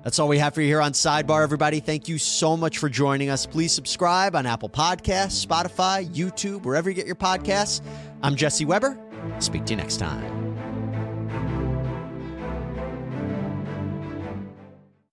That's 0.03 0.19
all 0.19 0.27
we 0.27 0.37
have 0.39 0.53
for 0.53 0.61
you 0.61 0.67
here 0.67 0.81
on 0.81 0.91
Sidebar, 0.91 1.43
everybody. 1.43 1.79
Thank 1.79 2.09
you 2.09 2.17
so 2.17 2.57
much 2.57 2.77
for 2.77 2.89
joining 2.89 3.29
us. 3.29 3.45
Please 3.45 3.71
subscribe 3.71 4.35
on 4.35 4.45
Apple 4.45 4.69
Podcasts, 4.69 5.45
Spotify, 5.45 6.05
YouTube, 6.13 6.63
wherever 6.63 6.89
you 6.89 6.95
get 6.95 7.05
your 7.05 7.15
podcasts. 7.15 7.81
I'm 8.21 8.35
Jesse 8.35 8.65
Weber. 8.65 8.99
Speak 9.39 9.65
to 9.65 9.73
you 9.73 9.77
next 9.77 9.97
time. 9.97 10.42